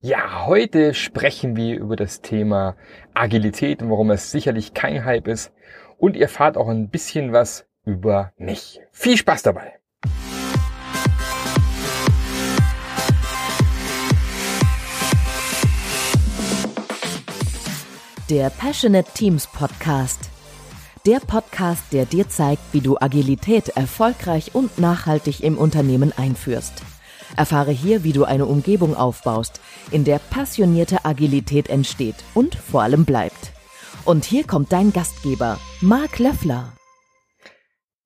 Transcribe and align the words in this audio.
Ja, 0.00 0.46
heute 0.46 0.94
sprechen 0.94 1.56
wir 1.56 1.76
über 1.76 1.96
das 1.96 2.20
Thema 2.20 2.76
Agilität 3.14 3.82
und 3.82 3.90
warum 3.90 4.12
es 4.12 4.30
sicherlich 4.30 4.72
kein 4.72 5.04
Hype 5.04 5.26
ist. 5.26 5.52
Und 5.96 6.14
ihr 6.14 6.22
erfahrt 6.22 6.56
auch 6.56 6.68
ein 6.68 6.88
bisschen 6.88 7.32
was 7.32 7.66
über 7.84 8.32
mich. 8.36 8.80
Viel 8.92 9.16
Spaß 9.16 9.42
dabei! 9.42 9.72
Der 18.30 18.50
Passionate 18.50 19.10
Teams 19.14 19.48
Podcast. 19.48 20.30
Der 21.06 21.18
Podcast, 21.18 21.82
der 21.92 22.04
dir 22.04 22.28
zeigt, 22.28 22.62
wie 22.70 22.80
du 22.82 22.98
Agilität 23.00 23.70
erfolgreich 23.70 24.54
und 24.54 24.78
nachhaltig 24.78 25.42
im 25.42 25.58
Unternehmen 25.58 26.12
einführst. 26.16 26.84
Erfahre 27.36 27.70
hier, 27.70 28.04
wie 28.04 28.12
du 28.12 28.24
eine 28.24 28.46
Umgebung 28.46 28.96
aufbaust, 28.96 29.60
in 29.90 30.04
der 30.04 30.18
passionierte 30.18 31.04
Agilität 31.04 31.68
entsteht 31.68 32.16
und 32.34 32.54
vor 32.54 32.82
allem 32.82 33.04
bleibt. 33.04 33.52
Und 34.04 34.24
hier 34.24 34.46
kommt 34.46 34.72
dein 34.72 34.92
Gastgeber, 34.92 35.58
Marc 35.80 36.18
Löffler. 36.18 36.72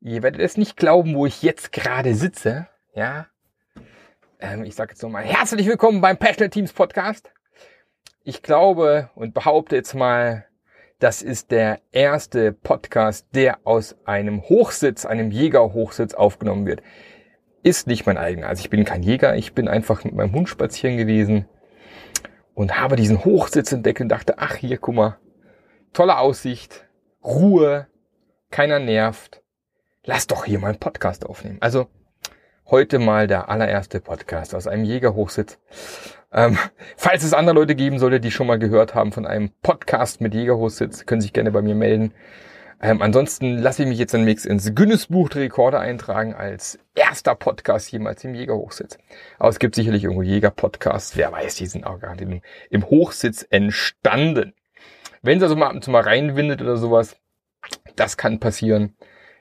Ihr 0.01 0.23
werdet 0.23 0.41
es 0.41 0.57
nicht 0.57 0.77
glauben, 0.77 1.15
wo 1.15 1.27
ich 1.27 1.43
jetzt 1.43 1.73
gerade 1.73 2.15
sitze. 2.15 2.67
Ja, 2.95 3.27
ähm, 4.41 4.65
ich 4.65 4.75
sage 4.75 4.93
jetzt 4.93 5.03
nochmal 5.03 5.23
herzlich 5.23 5.67
willkommen 5.69 6.01
beim 6.01 6.17
Passionate 6.17 6.51
Teams 6.51 6.73
Podcast. 6.73 7.31
Ich 8.25 8.43
glaube 8.43 9.11
und 9.15 9.35
behaupte 9.35 9.77
jetzt 9.77 9.95
mal, 9.95 10.47
das 10.99 11.23
ist 11.23 11.53
der 11.53 11.81
erste 11.93 12.53
Podcast, 12.53 13.27
der 13.35 13.61
aus 13.65 13.97
einem 14.05 14.43
Hochsitz, 14.43 15.07
einem 15.07 15.31
Jägerhochsitz 15.31 16.15
aufgenommen 16.15 16.67
wird 16.67 16.83
ist 17.63 17.87
nicht 17.87 18.07
mein 18.07 18.19
eigener. 18.19 18.49
Also 18.49 18.61
ich 18.61 18.71
bin 18.71 18.85
kein 18.85 19.03
Jäger, 19.03 19.37
ich 19.37 19.55
bin 19.55 19.69
einfach 19.69 20.05
mit 20.05 20.15
meinem 20.15 20.33
Hund 20.33 20.49
spazieren 20.49 20.97
gewesen 20.97 21.47
und 22.55 22.79
habe 22.79 22.97
diesen 22.97 23.25
Hochsitz 23.25 23.73
entdeckt 23.73 24.01
und 24.01 24.09
dachte, 24.09 24.35
ach 24.39 24.57
hier, 24.57 24.79
guck 24.79 24.95
mal, 24.95 25.19
tolle 25.93 26.19
Aussicht, 26.19 26.87
Ruhe, 27.25 27.87
keiner 28.51 28.79
nervt. 28.79 29.43
Lass 30.05 30.27
doch 30.27 30.45
hier 30.45 30.59
mal 30.59 30.69
einen 30.69 30.81
Podcast 30.81 31.25
aufnehmen. 31.25 31.59
Also 31.61 31.87
heute 32.67 32.99
mal 32.99 33.27
der 33.27 33.49
allererste 33.49 34.01
Podcast 34.01 34.55
aus 34.55 34.67
einem 34.67 34.85
Jägerhochsitz. 34.85 35.59
Ähm, 36.33 36.59
falls 36.97 37.23
es 37.23 37.35
andere 37.35 37.55
Leute 37.55 37.75
geben 37.75 37.99
sollte, 37.99 38.19
die 38.19 38.31
schon 38.31 38.47
mal 38.47 38.59
gehört 38.59 38.95
haben 38.95 39.13
von 39.13 39.27
einem 39.27 39.51
Podcast 39.63 40.21
mit 40.21 40.35
Jägerhochsitz, 40.35 41.07
können 41.07 41.21
sich 41.21 41.33
gerne 41.33 41.53
bei 41.53 41.63
mir 41.63 41.75
melden. 41.75 42.13
Ähm, 42.85 43.01
ansonsten 43.01 43.59
lasse 43.59 43.85
ich 43.85 43.89
mich 43.89 43.99
jetzt 43.99 44.13
demnächst 44.13 44.45
ins 44.45 44.75
Guinness-Buch 44.75 45.29
der 45.29 45.43
Rekorde 45.43 45.79
eintragen 45.79 46.35
als 46.35 46.81
erster 46.97 47.37
Podcast 47.37 47.93
jemals 47.93 48.25
im 48.25 48.35
Jägerhochsitz. 48.35 48.99
Aber 49.39 49.51
es 49.51 49.61
gibt 49.61 49.77
sicherlich 49.77 50.03
irgendwo 50.03 50.23
Jäger-Podcasts. 50.23 51.17
Wer 51.17 51.31
weiß, 51.31 51.55
die 51.55 51.67
sind 51.67 51.87
auch 51.87 52.01
gerade 52.01 52.25
im, 52.25 52.43
im 52.71 52.85
Hochsitz 52.85 53.47
entstanden. 53.49 54.53
Wenn 55.23 55.39
es 55.39 55.45
also 55.45 55.55
mal 55.55 55.69
ab 55.69 55.75
und 55.75 55.85
zu 55.85 55.93
mal 55.93 56.03
reinwindet 56.03 56.61
oder 56.61 56.77
sowas, 56.77 57.17
das 57.95 58.17
kann 58.17 58.41
passieren. 58.41 58.97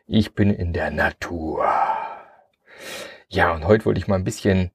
Ich 0.06 0.36
bin 0.36 0.54
in 0.54 0.72
der 0.72 0.92
Natur. 0.92 1.66
Ja, 3.28 3.54
und 3.56 3.66
heute 3.66 3.86
wollte 3.86 4.00
ich 4.00 4.08
mal 4.08 4.18
ein 4.18 4.24
bisschen 4.24 4.70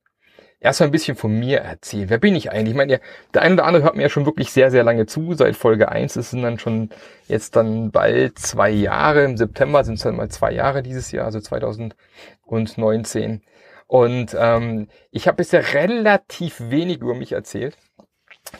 erstmal 0.66 0.88
ein 0.88 0.92
bisschen 0.92 1.16
von 1.16 1.32
mir 1.32 1.60
erzählen. 1.60 2.10
Wer 2.10 2.18
bin 2.18 2.36
ich 2.36 2.52
eigentlich? 2.52 2.70
Ich 2.70 2.76
meine, 2.76 3.00
der 3.32 3.42
eine 3.42 3.54
oder 3.54 3.64
andere 3.64 3.84
hört 3.84 3.96
mir 3.96 4.02
ja 4.02 4.08
schon 4.08 4.26
wirklich 4.26 4.50
sehr, 4.50 4.70
sehr 4.70 4.84
lange 4.84 5.06
zu. 5.06 5.34
Seit 5.34 5.56
Folge 5.56 5.88
1 5.88 6.16
Es 6.16 6.30
sind 6.30 6.42
dann 6.42 6.58
schon 6.58 6.90
jetzt 7.28 7.56
dann 7.56 7.90
bald 7.90 8.38
zwei 8.38 8.70
Jahre. 8.70 9.24
Im 9.24 9.36
September 9.36 9.84
sind 9.84 9.94
es 9.94 10.02
dann 10.02 10.16
mal 10.16 10.28
zwei 10.28 10.52
Jahre 10.52 10.82
dieses 10.82 11.12
Jahr, 11.12 11.24
also 11.24 11.40
2019. 11.40 13.42
Und 13.86 14.36
ähm, 14.38 14.88
ich 15.10 15.28
habe 15.28 15.36
bisher 15.36 15.74
relativ 15.74 16.70
wenig 16.70 16.98
über 16.98 17.14
mich 17.14 17.32
erzählt. 17.32 17.76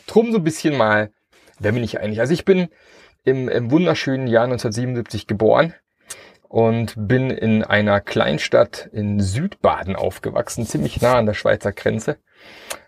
Drum 0.07 0.31
so 0.31 0.37
ein 0.37 0.43
bisschen 0.43 0.77
mal, 0.77 1.11
wer 1.59 1.73
bin 1.73 1.83
ich 1.83 1.99
eigentlich? 1.99 2.21
Also 2.21 2.33
ich 2.33 2.45
bin 2.45 2.69
im, 3.23 3.49
im 3.49 3.71
wunderschönen 3.71 4.27
Jahr 4.27 4.45
1977 4.45 5.27
geboren 5.27 5.73
und 6.49 6.93
bin 6.97 7.29
in 7.29 7.63
einer 7.63 8.01
Kleinstadt 8.01 8.89
in 8.91 9.19
Südbaden 9.19 9.95
aufgewachsen, 9.95 10.65
ziemlich 10.65 11.01
nah 11.01 11.17
an 11.17 11.25
der 11.25 11.33
Schweizer 11.33 11.73
Grenze. 11.73 12.17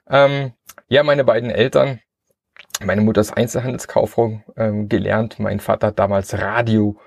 Ähm, 0.10 0.54
ja, 0.88 1.04
meine 1.04 1.24
beiden 1.24 1.50
Eltern, 1.50 2.00
meine 2.84 3.02
Mutter 3.02 3.22
ist 3.22 3.36
Einzelhandelskauffrau 3.36 4.42
ähm, 4.56 4.90
gelernt, 4.90 5.40
mein 5.40 5.60
Vater 5.60 5.88
hat 5.88 6.00
damals 6.00 6.38
Radio 6.38 7.00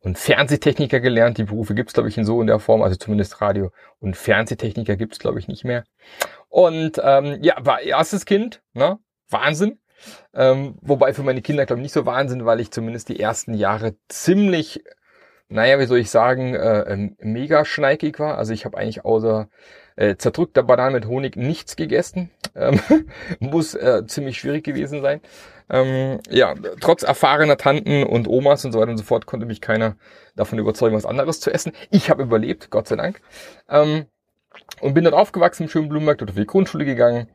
und 0.00 0.18
Fernsehtechniker 0.18 1.00
gelernt. 1.00 1.36
Die 1.38 1.44
Berufe 1.44 1.74
gibt's 1.74 1.92
glaube 1.92 2.08
ich, 2.08 2.16
in 2.16 2.24
so 2.24 2.40
in 2.40 2.46
der 2.46 2.60
Form, 2.60 2.82
also 2.82 2.96
zumindest 2.96 3.40
Radio 3.40 3.72
und 3.98 4.16
Fernsehtechniker 4.16 4.96
gibt's 4.96 5.18
glaube 5.18 5.38
ich, 5.38 5.48
nicht 5.48 5.64
mehr. 5.64 5.84
Und 6.48 7.00
ähm, 7.02 7.38
ja, 7.42 7.56
war 7.58 7.80
erstes 7.80 8.24
Kind, 8.24 8.62
ne? 8.72 8.98
Wahnsinn. 9.28 9.80
Ähm, 10.32 10.76
wobei 10.80 11.12
für 11.12 11.22
meine 11.22 11.42
Kinder, 11.42 11.66
glaube 11.66 11.80
ich, 11.80 11.84
nicht 11.84 11.92
so 11.92 12.06
Wahnsinn, 12.06 12.44
weil 12.44 12.60
ich 12.60 12.70
zumindest 12.70 13.08
die 13.08 13.18
ersten 13.18 13.54
Jahre 13.54 13.96
ziemlich 14.08 14.84
naja, 15.48 15.78
wie 15.78 15.86
soll 15.86 15.98
ich 15.98 16.10
sagen, 16.10 16.54
äh, 16.54 16.80
ähm, 16.92 17.16
mega 17.20 17.64
schneikig 17.64 18.18
war. 18.18 18.38
Also 18.38 18.52
ich 18.52 18.64
habe 18.64 18.76
eigentlich 18.78 19.04
außer 19.04 19.48
äh, 19.96 20.16
zerdrückter 20.16 20.62
Bananen 20.62 20.94
mit 20.94 21.06
Honig 21.06 21.36
nichts 21.36 21.76
gegessen. 21.76 22.30
Ähm, 22.58 22.80
muss 23.38 23.74
äh, 23.74 24.06
ziemlich 24.06 24.38
schwierig 24.38 24.64
gewesen 24.64 25.02
sein. 25.02 25.20
Ähm, 25.68 26.20
ja, 26.30 26.54
trotz 26.80 27.02
erfahrener 27.02 27.58
Tanten 27.58 28.02
und 28.02 28.28
Omas 28.28 28.64
und 28.64 28.72
so 28.72 28.80
weiter 28.80 28.92
und 28.92 28.96
so 28.96 29.04
fort 29.04 29.26
konnte 29.26 29.44
mich 29.44 29.60
keiner 29.60 29.96
davon 30.36 30.58
überzeugen, 30.58 30.96
was 30.96 31.04
anderes 31.04 31.38
zu 31.38 31.52
essen. 31.52 31.72
Ich 31.90 32.08
habe 32.08 32.22
überlebt, 32.22 32.70
Gott 32.70 32.88
sei 32.88 32.96
Dank. 32.96 33.20
Ähm, 33.68 34.06
und 34.80 34.94
bin 34.94 35.04
dann 35.04 35.14
aufgewachsen 35.14 35.64
im 35.64 35.68
schönen 35.68 35.88
Blumenberg, 35.88 36.18
dort 36.18 36.30
auf 36.30 36.36
die 36.36 36.46
Grundschule 36.46 36.84
gegangen 36.84 37.28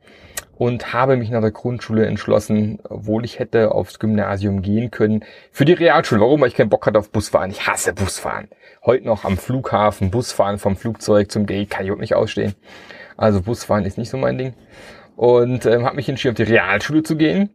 und 0.56 0.92
habe 0.92 1.16
mich 1.16 1.30
nach 1.30 1.40
der 1.40 1.50
Grundschule 1.50 2.06
entschlossen, 2.06 2.78
obwohl 2.88 3.24
ich 3.24 3.38
hätte 3.38 3.72
aufs 3.72 3.98
Gymnasium 3.98 4.62
gehen 4.62 4.90
können, 4.90 5.24
für 5.50 5.64
die 5.64 5.72
Realschule. 5.72 6.20
Warum? 6.20 6.40
Weil 6.40 6.48
ich 6.48 6.54
keinen 6.54 6.68
Bock 6.68 6.86
hatte 6.86 6.98
auf 6.98 7.10
Busfahren. 7.10 7.50
Ich 7.50 7.66
hasse 7.66 7.92
Busfahren. 7.92 8.48
Heute 8.84 9.06
noch 9.06 9.24
am 9.24 9.38
Flughafen, 9.38 10.10
Busfahren 10.10 10.58
vom 10.58 10.76
Flugzeug 10.76 11.30
zum 11.30 11.46
Gate 11.46 11.70
kann 11.70 11.84
ich 11.84 11.92
auch 11.92 11.98
nicht 11.98 12.14
ausstehen. 12.14 12.54
Also 13.16 13.42
Busfahren 13.42 13.84
ist 13.84 13.98
nicht 13.98 14.10
so 14.10 14.18
mein 14.18 14.38
Ding. 14.38 14.54
Und 15.16 15.66
ähm, 15.66 15.84
habe 15.84 15.96
mich 15.96 16.08
entschieden, 16.08 16.32
auf 16.32 16.36
die 16.36 16.52
Realschule 16.52 17.02
zu 17.02 17.16
gehen. 17.16 17.50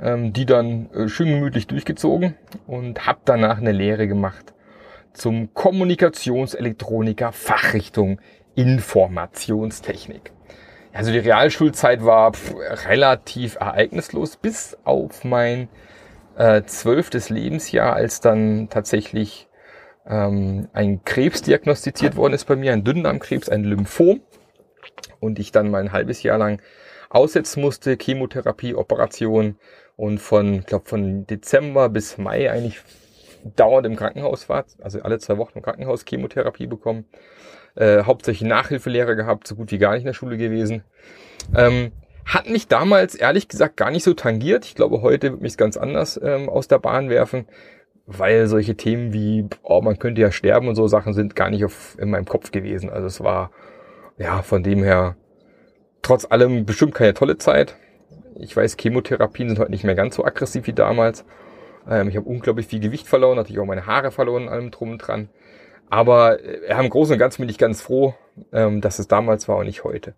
Ähm, 0.00 0.32
die 0.32 0.46
dann 0.46 0.90
äh, 0.92 1.06
schön 1.08 1.28
gemütlich 1.28 1.66
durchgezogen 1.66 2.34
und 2.66 3.06
habe 3.06 3.20
danach 3.26 3.58
eine 3.58 3.72
Lehre 3.72 4.08
gemacht 4.08 4.54
zum 5.12 5.52
Kommunikationselektroniker 5.52 7.30
Fachrichtung 7.32 8.18
Informationstechnik. 8.54 10.32
Also 10.92 11.10
die 11.10 11.18
Realschulzeit 11.18 12.04
war 12.04 12.32
pff, 12.32 12.54
relativ 12.88 13.56
ereignislos 13.56 14.36
bis 14.36 14.76
auf 14.84 15.24
mein 15.24 15.68
äh, 16.36 16.62
zwölftes 16.64 17.30
Lebensjahr, 17.30 17.94
als 17.94 18.20
dann 18.20 18.68
tatsächlich 18.68 19.48
ähm, 20.06 20.68
ein 20.72 21.04
Krebs 21.04 21.42
diagnostiziert 21.42 22.16
worden 22.16 22.34
ist 22.34 22.44
bei 22.44 22.56
mir, 22.56 22.72
ein 22.72 22.84
Dünndarmkrebs, 22.84 23.48
ein 23.48 23.64
Lymphom. 23.64 24.20
Und 25.20 25.38
ich 25.38 25.52
dann 25.52 25.70
mal 25.70 25.80
ein 25.80 25.92
halbes 25.92 26.22
Jahr 26.22 26.38
lang 26.38 26.60
aussetzen 27.08 27.60
musste, 27.60 27.96
Chemotherapie, 28.00 28.74
Operation 28.74 29.56
und 29.96 30.18
von, 30.18 30.64
glaube 30.64 30.88
von 30.88 31.26
Dezember 31.26 31.88
bis 31.88 32.18
Mai 32.18 32.50
eigentlich 32.50 32.80
dauernd 33.56 33.86
im 33.86 33.96
Krankenhaus 33.96 34.48
war, 34.48 34.64
also 34.80 35.00
alle 35.02 35.18
zwei 35.18 35.38
Wochen 35.38 35.58
im 35.58 35.62
Krankenhaus 35.62 36.04
Chemotherapie 36.04 36.66
bekommen 36.66 37.06
äh, 37.74 38.02
hauptsächlich 38.04 38.48
Nachhilfelehrer 38.48 39.14
gehabt, 39.14 39.46
so 39.46 39.54
gut 39.54 39.70
wie 39.70 39.78
gar 39.78 39.92
nicht 39.92 40.02
in 40.02 40.06
der 40.06 40.12
Schule 40.12 40.36
gewesen. 40.36 40.84
Ähm, 41.56 41.92
hat 42.24 42.48
mich 42.48 42.68
damals 42.68 43.14
ehrlich 43.14 43.48
gesagt 43.48 43.76
gar 43.76 43.90
nicht 43.90 44.04
so 44.04 44.14
tangiert. 44.14 44.64
Ich 44.64 44.74
glaube, 44.74 45.02
heute 45.02 45.32
wird 45.32 45.42
mich 45.42 45.56
ganz 45.56 45.76
anders 45.76 46.20
ähm, 46.22 46.48
aus 46.48 46.68
der 46.68 46.78
Bahn 46.78 47.10
werfen, 47.10 47.46
weil 48.06 48.46
solche 48.46 48.76
Themen 48.76 49.12
wie, 49.12 49.48
oh, 49.62 49.80
man 49.80 49.98
könnte 49.98 50.20
ja 50.20 50.30
sterben 50.30 50.68
und 50.68 50.74
so 50.74 50.86
Sachen 50.86 51.14
sind 51.14 51.34
gar 51.34 51.50
nicht 51.50 51.64
auf, 51.64 51.96
in 51.98 52.10
meinem 52.10 52.26
Kopf 52.26 52.52
gewesen. 52.52 52.90
Also 52.90 53.06
es 53.06 53.20
war, 53.20 53.50
ja, 54.18 54.42
von 54.42 54.62
dem 54.62 54.82
her 54.82 55.16
trotz 56.02 56.26
allem 56.30 56.64
bestimmt 56.64 56.94
keine 56.94 57.14
tolle 57.14 57.38
Zeit. 57.38 57.76
Ich 58.36 58.56
weiß, 58.56 58.76
Chemotherapien 58.78 59.48
sind 59.48 59.58
heute 59.58 59.70
nicht 59.70 59.84
mehr 59.84 59.94
ganz 59.94 60.16
so 60.16 60.24
aggressiv 60.24 60.66
wie 60.66 60.72
damals. 60.72 61.24
Ähm, 61.88 62.08
ich 62.08 62.16
habe 62.16 62.28
unglaublich 62.28 62.66
viel 62.66 62.80
Gewicht 62.80 63.06
verloren, 63.06 63.36
natürlich 63.36 63.60
auch 63.60 63.66
meine 63.66 63.86
Haare 63.86 64.10
verloren, 64.10 64.48
allem 64.48 64.70
drum 64.70 64.92
und 64.92 64.98
dran. 64.98 65.28
Aber 65.88 66.40
äh, 66.40 66.78
im 66.78 66.90
Großen 66.90 67.12
und 67.12 67.18
Ganzen 67.18 67.42
bin 67.42 67.48
ich 67.48 67.58
ganz 67.58 67.82
froh, 67.82 68.14
ähm, 68.52 68.80
dass 68.80 68.98
es 68.98 69.08
damals 69.08 69.48
war 69.48 69.58
und 69.58 69.66
nicht 69.66 69.84
heute. 69.84 70.14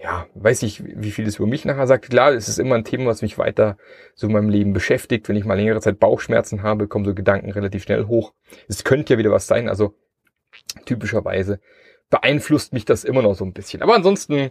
Ja, 0.00 0.28
weiß 0.34 0.62
ich, 0.62 0.84
wie 0.84 1.10
viel 1.10 1.26
es 1.26 1.36
über 1.36 1.48
mich 1.48 1.64
nachher 1.64 1.88
sagt. 1.88 2.08
Klar, 2.08 2.32
es 2.32 2.48
ist 2.48 2.60
immer 2.60 2.76
ein 2.76 2.84
Thema, 2.84 3.06
was 3.06 3.20
mich 3.20 3.36
weiter 3.36 3.76
so 4.14 4.28
in 4.28 4.32
meinem 4.32 4.48
Leben 4.48 4.72
beschäftigt. 4.72 5.28
Wenn 5.28 5.34
ich 5.34 5.44
mal 5.44 5.56
längere 5.56 5.80
Zeit 5.80 5.98
Bauchschmerzen 5.98 6.62
habe, 6.62 6.86
kommen 6.86 7.04
so 7.04 7.14
Gedanken 7.14 7.50
relativ 7.50 7.82
schnell 7.82 8.06
hoch. 8.06 8.32
Es 8.68 8.84
könnte 8.84 9.14
ja 9.14 9.18
wieder 9.18 9.32
was 9.32 9.48
sein, 9.48 9.68
also 9.68 9.94
typischerweise 10.84 11.58
beeinflusst 12.10 12.72
mich 12.72 12.84
das 12.84 13.02
immer 13.02 13.22
noch 13.22 13.34
so 13.34 13.44
ein 13.44 13.52
bisschen. 13.52 13.82
Aber 13.82 13.94
ansonsten 13.94 14.50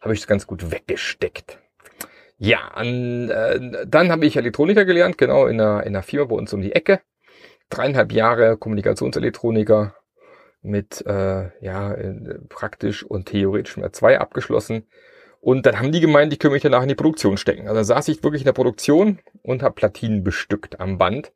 habe 0.00 0.12
ich 0.12 0.20
es 0.20 0.26
ganz 0.26 0.46
gut 0.46 0.70
weggesteckt. 0.70 1.58
Ja, 2.44 2.58
an, 2.74 3.30
äh, 3.30 3.86
dann 3.86 4.10
habe 4.10 4.26
ich 4.26 4.36
Elektroniker 4.36 4.84
gelernt, 4.84 5.16
genau 5.16 5.46
in 5.46 5.60
einer, 5.60 5.84
in 5.84 5.94
einer 5.94 6.02
Firma 6.02 6.26
bei 6.26 6.34
uns 6.34 6.52
um 6.52 6.60
die 6.60 6.72
Ecke 6.72 7.00
dreieinhalb 7.70 8.12
Jahre 8.12 8.56
Kommunikationselektroniker 8.56 9.94
mit 10.62 11.06
äh, 11.06 11.50
ja 11.64 11.96
praktisch 12.48 13.04
und 13.04 13.26
theoretisch 13.26 13.76
mehr 13.76 13.92
zwei 13.92 14.18
abgeschlossen 14.18 14.86
Und 15.40 15.66
dann 15.66 15.78
haben 15.78 15.92
die 15.92 16.00
gemeint, 16.00 16.32
ich 16.32 16.40
könnte 16.40 16.54
mich 16.54 16.62
danach 16.62 16.82
in 16.82 16.88
die 16.88 16.96
Produktion 16.96 17.36
stecken. 17.36 17.62
Also 17.68 17.76
dann 17.76 17.84
saß 17.84 18.08
ich 18.08 18.24
wirklich 18.24 18.42
in 18.42 18.46
der 18.46 18.54
Produktion 18.54 19.20
und 19.42 19.62
habe 19.62 19.74
Platinen 19.74 20.24
bestückt 20.24 20.80
am 20.80 20.98
Band, 20.98 21.32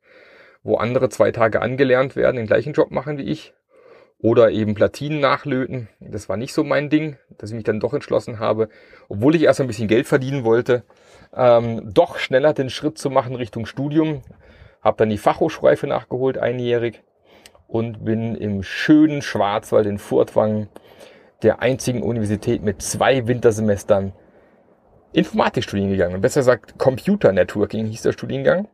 wo 0.63 0.77
andere 0.77 1.09
zwei 1.09 1.31
Tage 1.31 1.61
angelernt 1.61 2.17
werden, 2.17 2.37
den 2.37 2.47
gleichen 2.47 2.73
Job 2.73 2.91
machen 2.91 3.17
wie 3.17 3.23
ich. 3.23 3.53
Oder 4.19 4.49
eben 4.49 4.73
Platinen 4.73 5.19
nachlöten. 5.19 5.89
Das 5.99 6.27
war 6.27 6.37
nicht 6.37 6.53
so 6.53 6.63
mein 6.63 6.89
Ding, 6.89 7.17
dass 7.37 7.51
ich 7.51 7.55
mich 7.55 7.65
dann 7.65 7.79
doch 7.79 7.93
entschlossen 7.93 8.39
habe, 8.39 8.69
obwohl 9.09 9.35
ich 9.35 9.43
erst 9.43 9.61
ein 9.61 9.67
bisschen 9.67 9.87
Geld 9.87 10.07
verdienen 10.07 10.43
wollte, 10.43 10.83
ähm, 11.35 11.93
doch 11.93 12.17
schneller 12.17 12.53
den 12.53 12.71
Schritt 12.71 12.97
zu 12.97 13.11
machen 13.11 13.35
Richtung 13.35 13.67
Studium. 13.67 14.23
Habe 14.81 14.97
dann 14.97 15.09
die 15.09 15.19
Fachhochschreife 15.19 15.85
nachgeholt, 15.85 16.37
einjährig. 16.37 17.03
Und 17.67 18.05
bin 18.05 18.33
im 18.35 18.63
schönen 18.63 19.21
Schwarzwald 19.21 19.85
in 19.87 19.99
Furtwangen 19.99 20.69
der 21.43 21.61
einzigen 21.61 22.01
Universität 22.01 22.63
mit 22.63 22.81
zwei 22.81 23.27
Wintersemestern 23.27 24.13
Informatikstudien 25.11 25.89
gegangen. 25.89 26.21
Besser 26.21 26.41
gesagt, 26.41 26.77
Computer 26.77 27.31
Networking 27.31 27.85
hieß 27.85 28.03
der 28.03 28.13
Studiengang. 28.13 28.67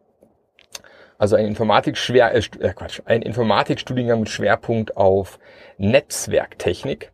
Also 1.18 1.36
ein 1.36 1.46
Informatik 1.46 1.98
schwer, 1.98 2.34
äh, 2.34 2.42
äh, 2.60 2.74
Quatsch, 2.74 3.02
ein 3.06 3.22
Informatikstudiengang 3.22 4.22
mit 4.22 4.30
Schwerpunkt 4.30 4.98
auf 4.98 5.40
Netzwerktechnik. 5.78 7.12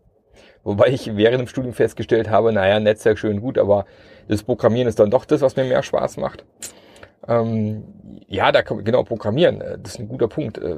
Wobei 0.63 0.87
ich 0.87 1.15
während 1.15 1.41
dem 1.41 1.47
Studium 1.47 1.73
festgestellt 1.73 2.29
habe, 2.29 2.51
naja, 2.51 2.79
Netzwerk 2.79 3.17
schön 3.17 3.41
gut, 3.41 3.57
aber 3.57 3.85
das 4.27 4.43
Programmieren 4.43 4.87
ist 4.87 4.99
dann 4.99 5.09
doch 5.09 5.25
das, 5.25 5.41
was 5.41 5.55
mir 5.55 5.63
mehr 5.63 5.83
Spaß 5.83 6.17
macht. 6.17 6.45
Ähm, 7.27 7.83
ja, 8.27 8.51
da 8.51 8.61
kann, 8.61 8.83
genau, 8.83 9.03
Programmieren, 9.03 9.61
äh, 9.61 9.77
das 9.79 9.93
ist 9.93 9.99
ein 9.99 10.07
guter 10.07 10.27
Punkt. 10.27 10.57
Äh, 10.57 10.77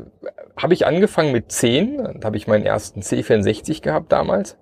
habe 0.58 0.74
ich 0.74 0.86
angefangen 0.86 1.32
mit 1.32 1.52
10, 1.52 2.20
da 2.20 2.26
habe 2.28 2.38
ich 2.38 2.48
meinen 2.48 2.66
ersten 2.66 3.02
C64 3.02 3.82
gehabt 3.82 4.12
damals. 4.12 4.58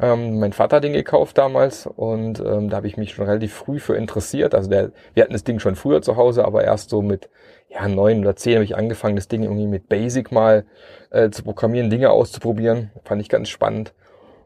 Ähm, 0.00 0.40
mein 0.40 0.52
Vater 0.52 0.76
hat 0.76 0.84
den 0.84 0.92
gekauft 0.92 1.38
damals 1.38 1.86
und 1.86 2.40
ähm, 2.40 2.68
da 2.68 2.78
habe 2.78 2.88
ich 2.88 2.96
mich 2.96 3.12
schon 3.14 3.26
relativ 3.26 3.54
früh 3.54 3.78
für 3.78 3.94
interessiert. 3.94 4.54
Also 4.54 4.68
der, 4.68 4.90
wir 5.14 5.22
hatten 5.22 5.32
das 5.32 5.44
Ding 5.44 5.60
schon 5.60 5.76
früher 5.76 6.02
zu 6.02 6.16
Hause, 6.16 6.44
aber 6.44 6.64
erst 6.64 6.90
so 6.90 7.00
mit 7.00 7.28
ja 7.68 7.86
neun 7.88 8.20
oder 8.20 8.34
zehn 8.36 8.54
habe 8.54 8.64
ich 8.64 8.76
angefangen, 8.76 9.16
das 9.16 9.28
Ding 9.28 9.42
irgendwie 9.44 9.66
mit 9.66 9.88
Basic 9.88 10.32
mal 10.32 10.64
äh, 11.10 11.30
zu 11.30 11.44
programmieren, 11.44 11.90
Dinge 11.90 12.10
auszuprobieren. 12.10 12.90
Fand 13.04 13.20
ich 13.20 13.28
ganz 13.28 13.48
spannend. 13.48 13.94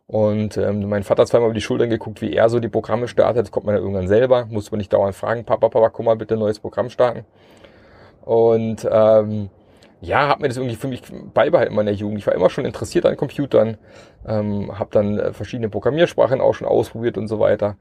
Und 0.07 0.57
ähm, 0.57 0.89
mein 0.89 1.03
Vater 1.03 1.23
hat 1.23 1.29
zweimal 1.29 1.49
über 1.49 1.55
die 1.55 1.61
Schultern 1.61 1.91
geguckt, 1.91 2.23
wie 2.23 2.33
er 2.33 2.49
so 2.49 2.61
die 2.61 2.69
Programme 2.69 3.09
startet. 3.09 3.45
Das 3.45 3.51
kommt 3.51 3.67
man 3.67 3.75
ja 3.75 3.81
irgendwann 3.81 4.09
selber. 4.09 4.47
Muss 4.47 4.71
man 4.71 4.79
nicht 4.79 4.93
dauernd 4.93 5.15
fragen, 5.15 5.45
Papa, 5.45 5.69
Papa, 5.69 5.91
komm 5.91 6.07
mal 6.07 6.17
bitte 6.17 6.37
neues 6.37 6.59
Programm 6.61 6.89
starten. 6.89 7.27
Und 8.23 8.89
ähm, 8.91 9.51
ja, 10.01 10.29
habe 10.29 10.43
mir 10.43 10.49
das 10.49 10.57
irgendwie 10.57 10.77
für 10.77 10.89
mich 10.89 11.03
beibehalten 11.35 11.73
in 11.73 11.77
meiner 11.77 11.91
Jugend. 11.91 12.19
Ich 12.19 12.27
war 12.27 12.35
immer 12.35 12.51
schon 12.51 12.65
interessiert 12.65 13.05
an 13.07 13.17
Computern, 13.17 13.79
ähm, 14.27 14.79
habe 14.79 14.91
dann 14.93 15.19
äh, 15.19 15.33
verschiedene 15.33 15.69
Programmiersprachen 15.69 16.41
auch 16.41 16.55
schon 16.55 16.69
ausprobiert 16.69 17.19
und 17.19 17.29
so 17.29 17.41
weiter. 17.41 17.77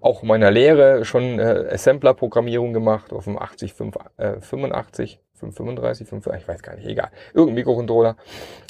Auch 0.00 0.22
in 0.22 0.28
meiner 0.28 0.50
Lehre 0.50 1.04
schon 1.04 1.38
äh, 1.38 1.68
Assembler-Programmierung 1.70 2.72
gemacht 2.72 3.12
auf 3.12 3.24
dem 3.24 3.38
80, 3.38 3.72
5, 3.72 3.94
äh, 4.18 4.40
85, 4.40 5.20
535, 5.34 6.08
5, 6.08 6.26
ich 6.38 6.48
weiß 6.48 6.62
gar 6.62 6.74
nicht, 6.76 6.86
egal. 6.86 7.10
Irgendein 7.32 7.54
Mikrocontroller. 7.54 8.16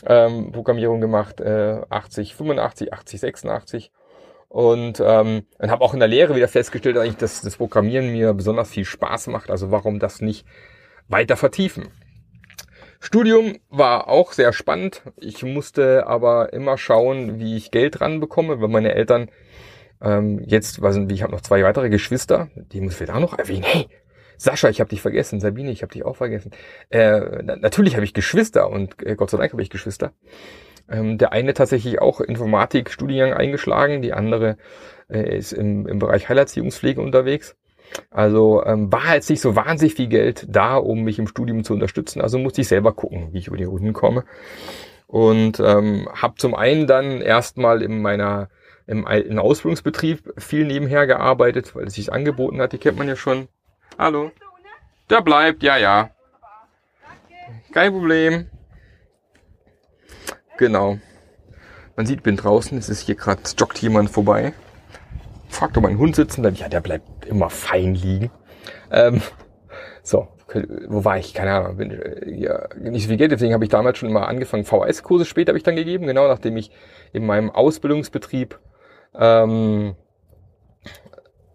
Ähm, 0.07 0.53
Programmierung 0.53 1.01
gemacht, 1.01 1.41
äh, 1.41 1.81
80, 1.89 2.35
85, 2.37 2.93
80, 2.93 3.21
86. 3.21 3.93
Und 4.49 5.01
ähm, 5.01 5.47
dann 5.59 5.71
habe 5.71 5.83
auch 5.83 5.95
in 5.95 6.01
der 6.01 6.09
Lehre 6.09 6.37
wieder 6.37 6.49
festgestellt, 6.49 6.99
eigentlich, 6.99 7.17
dass 7.17 7.41
das 7.41 7.57
Programmieren 7.57 8.13
mir 8.13 8.35
besonders 8.35 8.71
viel 8.71 8.85
Spaß 8.85 9.29
macht. 9.29 9.51
Also 9.51 9.71
warum 9.71 9.99
das 9.99 10.21
nicht 10.21 10.47
weiter 11.09 11.37
vertiefen? 11.37 11.89
Studium 13.05 13.59
war 13.69 14.09
auch 14.09 14.33
sehr 14.33 14.53
spannend. 14.53 15.03
Ich 15.17 15.43
musste 15.43 16.07
aber 16.07 16.53
immer 16.53 16.79
schauen, 16.79 17.41
wie 17.41 17.57
ich 17.57 17.73
Geld 17.73 18.01
ranbekomme, 18.01 18.61
weil 18.61 18.69
meine 18.69 18.95
Eltern 18.95 19.29
ähm, 20.01 20.41
jetzt, 20.47 20.83
was 20.83 20.95
sind, 20.95 21.11
ich 21.11 21.25
habe 21.25 21.33
noch 21.33 21.41
zwei 21.41 21.65
weitere 21.65 21.91
Geschwister, 21.91 22.49
die 22.55 22.81
muss 22.81 23.01
ich 23.01 23.11
auch 23.11 23.19
noch 23.19 23.37
erwähnen. 23.37 23.65
Hey, 23.65 23.89
Sascha, 24.37 24.69
ich 24.69 24.79
habe 24.79 24.89
dich 24.89 25.03
vergessen. 25.03 25.41
Sabine, 25.41 25.73
ich 25.73 25.83
habe 25.83 25.93
dich 25.93 26.05
auch 26.05 26.15
vergessen. 26.15 26.53
Äh, 26.91 27.43
na, 27.43 27.57
natürlich 27.57 27.97
habe 27.97 28.05
ich 28.05 28.15
Geschwister 28.15 28.71
und 28.71 29.05
äh, 29.05 29.17
Gott 29.17 29.31
sei 29.31 29.39
Dank 29.39 29.51
habe 29.53 29.63
ich 29.63 29.71
Geschwister. 29.71 30.13
Ähm, 30.89 31.19
der 31.19 31.33
eine 31.33 31.55
tatsächlich 31.55 32.01
auch 32.01 32.21
Informatik-Studiengang 32.21 33.33
eingeschlagen, 33.33 34.01
die 34.03 34.13
andere 34.13 34.59
äh, 35.09 35.37
ist 35.37 35.53
im, 35.53 35.89
im 35.89 35.99
Bereich 35.99 36.29
Heilerziehungspflege 36.29 37.01
unterwegs. 37.01 37.57
Also 38.11 38.65
ähm, 38.65 38.93
war 38.93 39.15
jetzt 39.15 39.31
nicht 39.31 39.41
so 39.41 39.57
wahnsinnig 39.57 39.95
viel 39.95 40.09
Geld 40.09 40.47
da, 40.49 40.77
um 40.77 41.03
mich 41.03 41.19
im 41.19 41.27
Studium 41.27 41.65
zu 41.65 41.73
unterstützen. 41.73 42.21
Also 42.21 42.39
musste 42.39 42.61
ich 42.61 42.69
selber 42.69 42.93
gucken, 42.93 43.33
wie 43.33 43.39
ich 43.39 43.49
über 43.49 43.57
die 43.57 43.65
Runden 43.65 43.93
komme. 43.93 44.25
Und 45.07 45.61
ähm, 45.61 46.09
habe 46.15 46.35
zum 46.37 46.55
einen 46.55 46.87
dann 46.87 47.21
erstmal 47.21 47.83
in 47.83 48.01
meiner 48.01 48.49
im 48.87 49.07
alten 49.07 49.39
Ausbildungsbetrieb 49.39 50.35
viel 50.39 50.67
nebenher 50.67 51.07
gearbeitet, 51.07 51.75
weil 51.77 51.87
es 51.87 51.95
sich 51.95 52.13
angeboten 52.13 52.61
hat. 52.61 52.73
Die 52.73 52.79
kennt 52.79 52.99
man 52.99 53.09
ja 53.09 53.17
schon. 53.17 53.49
Hallo. 53.99 54.33
Der 55.09 55.21
bleibt, 55.21 55.63
ja, 55.63 55.77
ja. 55.77 56.11
Kein 57.73 57.93
Problem. 57.93 58.49
Genau. 60.59 60.99
Man 61.97 62.07
sieht, 62.07 62.23
bin 62.23 62.37
draußen. 62.37 62.77
Es 62.79 62.89
ist 62.89 63.03
hier 63.03 63.15
gerade 63.15 63.43
joggt 63.57 63.79
jemand 63.79 64.11
vorbei 64.11 64.53
fragt, 65.53 65.77
ob 65.77 65.83
mein 65.85 65.99
Hund 65.99 66.17
sitzen 66.17 66.43
bleibt. 66.43 66.59
Ja, 66.59 66.69
der 66.69 66.81
bleibt 66.81 67.27
immer 67.27 67.51
fein 67.51 67.95
liegen. 67.95 68.31
Ähm, 68.91 69.23
so, 70.03 70.29
wo 70.89 71.05
war 71.05 71.19
ich? 71.19 71.35
Keine 71.35 71.53
Ahnung. 71.53 71.77
Bin, 71.77 71.91
äh, 71.91 72.31
ja, 72.35 72.69
nicht 72.79 73.05
so 73.05 73.09
viel 73.09 73.17
Geld, 73.17 73.33
deswegen 73.33 73.55
habe 73.55 73.65
ich 73.65 73.71
damals 73.71 73.99
schon 73.99 74.13
mal 74.13 74.25
angefangen. 74.25 74.65
VHS-Kurse 74.65 75.25
später 75.25 75.51
habe 75.51 75.59
ich 75.59 75.65
dann 75.65 75.77
gegeben, 75.77 76.07
genau 76.07 76.29
nachdem 76.29 76.57
ich 76.57 76.71
in 77.13 77.27
meinem 77.27 77.51
Ausbildungsbetrieb 77.51 78.59
ähm, 79.15 79.95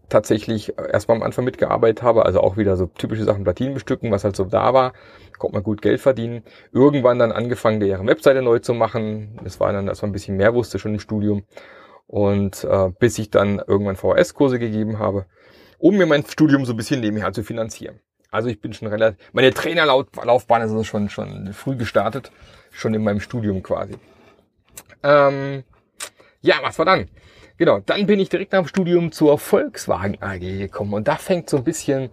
tatsächlich 0.09 0.77
erstmal 0.77 1.17
am 1.17 1.23
Anfang 1.23 1.45
mitgearbeitet 1.45 2.01
habe, 2.01 2.25
also 2.25 2.39
auch 2.39 2.57
wieder 2.57 2.77
so 2.77 2.85
typische 2.85 3.23
Sachen 3.23 3.43
Platinen 3.43 3.73
bestücken, 3.73 4.11
was 4.11 4.23
halt 4.23 4.35
so 4.35 4.45
da 4.45 4.73
war, 4.73 4.93
konnte 5.37 5.55
man 5.55 5.63
gut 5.63 5.81
Geld 5.81 5.99
verdienen. 5.99 6.43
Irgendwann 6.71 7.19
dann 7.19 7.31
angefangen, 7.31 7.79
deren 7.79 8.07
Webseite 8.07 8.41
neu 8.41 8.59
zu 8.59 8.73
machen. 8.73 9.39
Das 9.43 9.59
war 9.59 9.73
dann, 9.73 9.85
dass 9.85 10.01
man 10.01 10.09
ein 10.09 10.13
bisschen 10.13 10.37
mehr 10.37 10.53
wusste 10.53 10.79
schon 10.79 10.93
im 10.93 10.99
Studium. 10.99 11.43
Und 12.07 12.63
äh, 12.63 12.89
bis 12.99 13.19
ich 13.19 13.29
dann 13.29 13.61
irgendwann 13.65 13.97
VHS-Kurse 13.97 14.59
gegeben 14.59 14.97
habe, 14.97 15.25
um 15.77 15.97
mir 15.97 16.05
mein 16.05 16.25
Studium 16.25 16.65
so 16.65 16.73
ein 16.73 16.77
bisschen 16.77 17.01
nebenher 17.01 17.33
zu 17.33 17.43
finanzieren. 17.43 17.99
Also 18.31 18.49
ich 18.49 18.59
bin 18.61 18.73
schon 18.73 18.87
relativ, 18.87 19.19
meine 19.33 19.53
Trainerlaufbahn 19.53 20.61
ist 20.61 20.71
also 20.71 20.83
schon, 20.83 21.09
schon 21.09 21.53
früh 21.53 21.75
gestartet, 21.75 22.31
schon 22.71 22.93
in 22.93 23.03
meinem 23.03 23.19
Studium 23.19 23.63
quasi. 23.63 23.95
Ähm, 25.03 25.63
ja, 26.41 26.55
was 26.61 26.77
war 26.77 26.85
dann? 26.85 27.09
Genau, 27.57 27.79
dann 27.79 28.05
bin 28.05 28.19
ich 28.19 28.29
direkt 28.29 28.51
nach 28.51 28.61
dem 28.61 28.67
Studium 28.67 29.11
zur 29.11 29.37
Volkswagen 29.39 30.21
AG 30.21 30.39
gekommen 30.39 30.93
und 30.93 31.07
da 31.07 31.15
fängt 31.15 31.49
so 31.49 31.57
ein 31.57 31.63
bisschen 31.63 32.09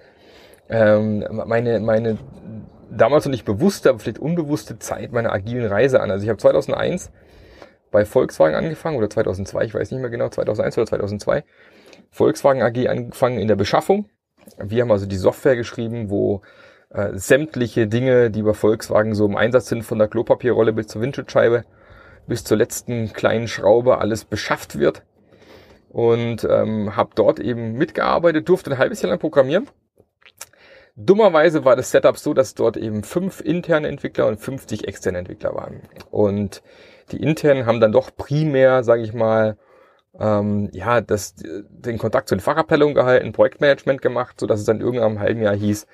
ähm, 0.68 1.24
meine, 1.46 1.80
meine 1.80 2.18
damals 2.90 3.24
noch 3.24 3.32
nicht 3.32 3.44
bewusste, 3.44 3.90
aber 3.90 3.98
vielleicht 3.98 4.18
unbewusste 4.18 4.78
Zeit 4.78 5.12
meiner 5.12 5.32
agilen 5.32 5.66
Reise 5.66 6.00
an. 6.00 6.10
Also 6.10 6.24
ich 6.24 6.30
habe 6.30 6.38
2001 6.38 7.10
bei 7.94 8.04
Volkswagen 8.04 8.56
angefangen 8.56 8.96
oder 8.96 9.08
2002, 9.08 9.66
ich 9.66 9.72
weiß 9.72 9.92
nicht 9.92 10.00
mehr 10.00 10.10
genau, 10.10 10.28
2001 10.28 10.76
oder 10.78 10.86
2002. 10.88 11.44
Volkswagen 12.10 12.60
AG 12.60 12.88
angefangen 12.88 13.38
in 13.38 13.46
der 13.46 13.54
Beschaffung. 13.54 14.08
Wir 14.58 14.82
haben 14.82 14.90
also 14.90 15.06
die 15.06 15.16
Software 15.16 15.54
geschrieben, 15.54 16.10
wo 16.10 16.42
äh, 16.90 17.10
sämtliche 17.14 17.86
Dinge, 17.86 18.32
die 18.32 18.42
bei 18.42 18.52
Volkswagen 18.52 19.14
so 19.14 19.24
im 19.26 19.36
Einsatz 19.36 19.68
sind, 19.68 19.84
von 19.84 20.00
der 20.00 20.08
Klopapierrolle 20.08 20.72
bis 20.72 20.88
zur 20.88 21.02
Windschutzscheibe, 21.02 21.62
bis 22.26 22.42
zur 22.42 22.56
letzten 22.56 23.12
kleinen 23.12 23.46
Schraube, 23.46 23.98
alles 23.98 24.24
beschafft 24.24 24.76
wird. 24.76 25.04
Und 25.88 26.42
ähm, 26.50 26.96
habe 26.96 27.10
dort 27.14 27.38
eben 27.38 27.74
mitgearbeitet, 27.74 28.48
durfte 28.48 28.72
ein 28.72 28.78
halbes 28.78 29.02
Jahr 29.02 29.10
lang 29.10 29.20
programmieren. 29.20 29.68
Dummerweise 30.96 31.64
war 31.64 31.76
das 31.76 31.92
Setup 31.92 32.18
so, 32.18 32.34
dass 32.34 32.54
dort 32.54 32.76
eben 32.76 33.04
fünf 33.04 33.40
interne 33.40 33.86
Entwickler 33.86 34.26
und 34.26 34.40
50 34.40 34.88
externe 34.88 35.18
Entwickler 35.18 35.54
waren. 35.54 35.82
Und 36.10 36.60
die 37.12 37.22
internen 37.22 37.66
haben 37.66 37.80
dann 37.80 37.92
doch 37.92 38.10
primär, 38.16 38.84
sage 38.84 39.02
ich 39.02 39.12
mal, 39.12 39.56
ähm, 40.18 40.70
ja, 40.72 41.00
das, 41.00 41.34
den 41.36 41.98
Kontakt 41.98 42.28
zu 42.28 42.36
den 42.36 42.40
Fachabteilungen 42.40 42.94
gehalten, 42.94 43.32
Projektmanagement 43.32 44.00
gemacht, 44.02 44.38
so 44.38 44.46
dass 44.46 44.60
es 44.60 44.66
dann 44.66 44.80
irgendwann 44.80 45.12
im 45.12 45.20
halben 45.20 45.42
Jahr 45.42 45.56
hieß, 45.56 45.86